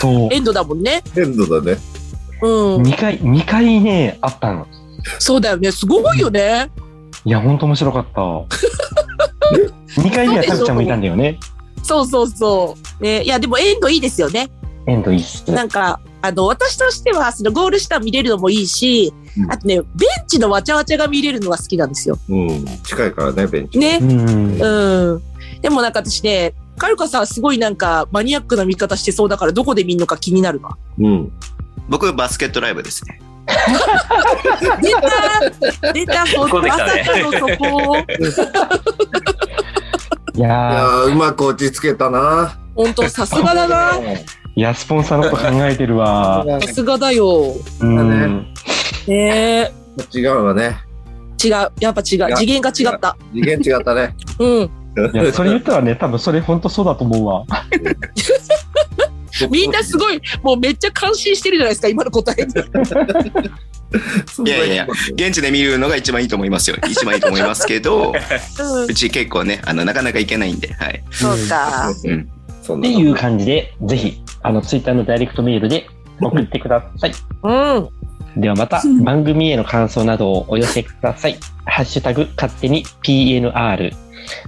[0.00, 0.32] そう。
[0.32, 1.02] エンドだもんね。
[1.16, 1.78] エンドだね。
[2.42, 2.82] うん。
[2.82, 4.66] 2回、二回ね、あったの。
[5.18, 5.72] そうだよね。
[5.72, 6.70] すごいよね。
[7.24, 8.20] いや、ほんと面白かった。
[10.00, 11.38] 2回にはタクちゃんもいたんだよね。
[11.82, 13.02] そうそうそう。
[13.02, 14.48] ね、いや、でもエンドいいですよね。
[14.86, 15.50] エンドいいっす。
[15.50, 19.86] なんか、あの、私としては、そのゴール下見れるのもいいし、うんあとね、ベン
[20.26, 22.18] チのわちゃわちゃが見れるのが好きなんですよ。
[22.28, 22.64] うん。
[22.82, 23.78] 近いからね、ベンチ。
[23.78, 24.04] ねう。
[24.04, 24.60] ん。
[24.60, 25.22] うん。
[25.60, 30.76] でもなんか私ね、カルカさんすごいなんかマニアックな見方してそうだからどこで見るのか気になるわ。
[30.98, 31.32] うん。
[31.88, 33.20] 僕、バスケットライブですね。
[34.82, 37.96] 出た出たそまここで来たねさかのそこ
[40.34, 42.58] いやいやー、うまく落ち着けたな。
[42.74, 43.92] 本当さすがだな。
[44.58, 46.44] ー、いや、スポンサーのこと考えてるわ。
[46.60, 47.54] さすがだよ。
[47.80, 48.52] うん。
[49.06, 49.72] ねえ。
[50.12, 50.76] 違うわね。
[51.42, 51.50] 違う。
[51.80, 52.18] やっぱ違う。
[52.18, 53.16] や次元が違った。
[53.32, 54.14] 次元違ったね。
[54.38, 54.70] うん。
[55.14, 57.44] いや、それ言ったらね、多分それ本当そうだと思うわ。
[59.50, 62.52] みんなすごい、もうめっちゃ感心してるじゃないですか、今の答えに。
[64.44, 66.76] いやいやいや現地で見るのが一番いいと思いますよ。
[66.86, 68.94] 一番いいと思いますけど、うんう。
[68.94, 71.02] ち結構ね、あの、なかなか行けないんで、はい。
[71.10, 71.94] そうか。
[72.04, 72.28] うん。
[72.78, 75.86] っていう感じで、ぜひ、あの、ツイッターのダイレクトメールで
[76.20, 77.12] 送ってください。
[77.42, 77.88] うん。
[78.40, 81.36] ではまたうん番組への感想などをお寄せください。
[81.66, 83.92] ハッシュタグ勝手に PNR、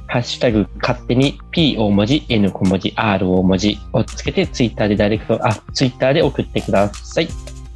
[0.07, 7.29] ハッシュタグ勝手に P 大文字、N 小文字、R 大文字をつけてツイッターでダイレクト、あ、ツイッターで送ってください。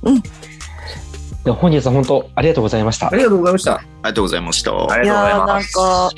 [0.03, 0.23] うん。
[0.23, 3.11] では本日は本当ありがとうございましたあ。
[3.15, 3.75] りがとうございました。
[3.75, 4.93] ありがとうございました。
[4.93, 5.73] ありいやーなんがとうございます。
[5.75, 6.11] か、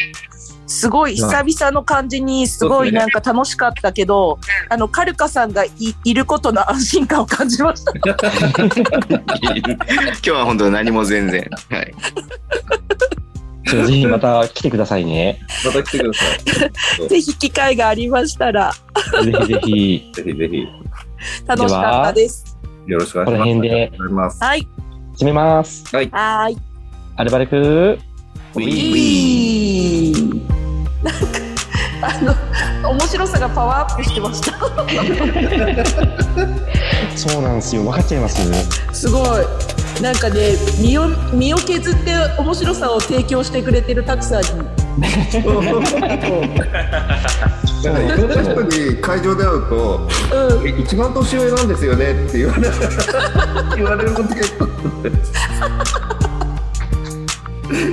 [0.67, 4.39] すごい久々の感じに、すごいなんか楽しかったけど、
[4.69, 5.71] あの、カルカさんがい
[6.05, 7.93] いることの安心感を感じました。
[7.93, 8.15] 今
[10.21, 11.49] 日は本当何も全然。
[11.71, 11.95] はい。
[13.67, 15.41] ぜひまた来てくださいね。
[15.65, 16.25] また来てくださ
[17.05, 17.09] い。
[17.11, 18.73] ぜひ機会がありましたら、
[19.25, 20.67] ぜひぜひ、ぜひぜひ、
[21.47, 22.59] 楽しかったです。
[22.87, 23.57] よろしくおこ願いし
[24.11, 24.41] ます。
[24.41, 24.47] の辺で。
[24.47, 24.69] はい。
[25.19, 25.85] 締めます。
[25.93, 26.59] はーい。
[27.17, 27.99] アルバルク、
[28.55, 29.26] ウィー
[32.03, 32.13] あ
[32.83, 34.53] の、面白さがパワーアップしてました。
[37.17, 37.83] そうなんですよ。
[37.83, 38.37] 分かっちゃいます？
[38.93, 39.27] すごい。
[40.03, 44.49] なんかね、身を、身を削って面白さを提供してくれてるたくさんに。
[45.01, 45.09] だ
[47.93, 50.09] からいろんな人に会場で会うと、
[50.59, 50.67] うん。
[50.67, 52.71] え一番年上なんですよねって言われる
[53.77, 54.71] 言われること結構あっ
[55.03, 55.11] て。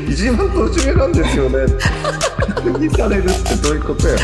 [0.10, 1.66] 一番年上なんですよね。
[2.80, 4.18] にされるってどういうことや。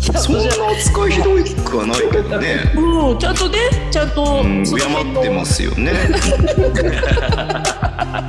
[0.00, 1.30] そんな扱いひど
[1.62, 2.72] くはないけどね。
[2.76, 3.58] うん、ちゃんとね、
[3.90, 5.92] ちゃんと、うん、敬ってますよね。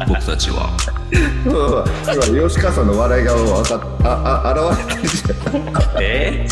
[0.08, 0.76] 僕たちは。
[1.46, 5.24] 今吉川さんの笑いが分かっああ現れてるじ
[6.02, 6.48] え？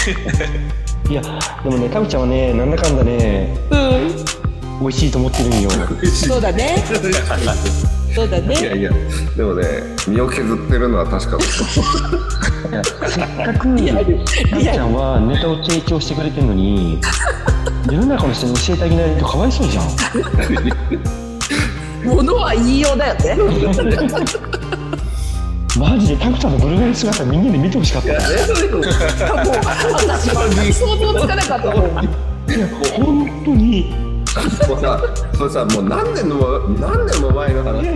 [1.10, 5.70] いや、でもね、タブちゃんはね、なんだかんだね、うん、美味しいと思ってるんよ。
[5.72, 6.08] ゃん。
[6.08, 6.84] そうだね。
[8.14, 8.78] そうだいやね。
[8.80, 8.92] いや
[9.36, 9.66] でもね
[10.08, 11.80] 身を削ってるのは確かです。
[11.80, 11.84] い
[12.74, 14.06] やせっかく、タブリアル。
[14.06, 14.18] リア
[14.58, 14.64] ル。
[14.64, 17.00] ちゃんはネタを提供してくれてるのに、
[17.90, 19.86] 世の中の人に教えてあげないとかわいそうじゃん。
[22.16, 23.36] ものは言いようだよね。
[25.80, 28.10] マジでタクちゃんのブルガリ姿みんなで見てほしかった。
[28.10, 28.26] いや、も
[28.80, 28.84] う、
[29.96, 31.90] 私は想像つかなかったもん。
[32.96, 34.03] 本当に。
[34.68, 35.00] もうさ
[35.36, 37.88] それさもう何年も何年も前の話。